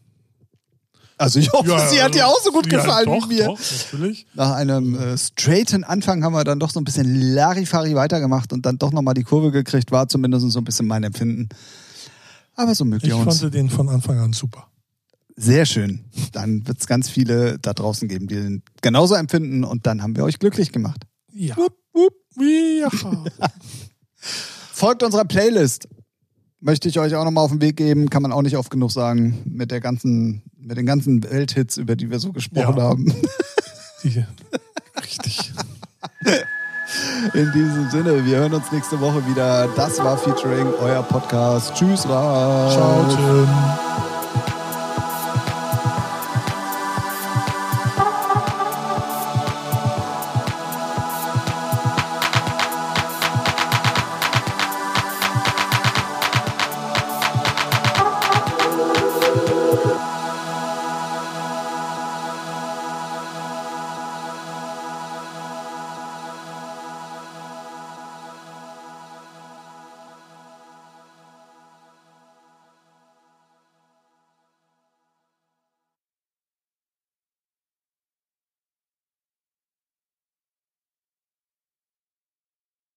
[1.19, 3.45] Also ich hoffe, sie hat dir auch so gut ja, gefallen doch, wie mir.
[3.45, 4.27] Doch, natürlich.
[4.35, 8.65] Nach einem äh, straighten Anfang haben wir dann doch so ein bisschen Larifari weitergemacht und
[8.67, 11.49] dann doch nochmal die Kurve gekriegt, war zumindest so ein bisschen mein Empfinden.
[12.55, 13.39] Aber so mögt Ich uns.
[13.39, 14.67] fand den von Anfang an super.
[15.35, 16.05] Sehr schön.
[16.33, 20.15] Dann wird es ganz viele da draußen geben, die den genauso empfinden und dann haben
[20.15, 21.01] wir euch glücklich gemacht.
[21.33, 21.55] Ja.
[22.39, 22.89] Ja.
[24.73, 25.87] Folgt unserer Playlist.
[26.59, 28.91] Möchte ich euch auch nochmal auf den Weg geben, kann man auch nicht oft genug
[28.91, 32.83] sagen, mit der ganzen, mit den ganzen Welthits, über die wir so gesprochen Ja.
[32.83, 33.13] haben.
[34.03, 34.23] Die,
[35.03, 35.51] richtig.
[37.33, 39.67] In diesem Sinne, wir hören uns nächste Woche wieder.
[39.75, 41.73] Das war Featuring, euer Podcast.
[41.75, 42.73] Tschüss, Ralf.
[42.73, 44.16] Ciao, Tim.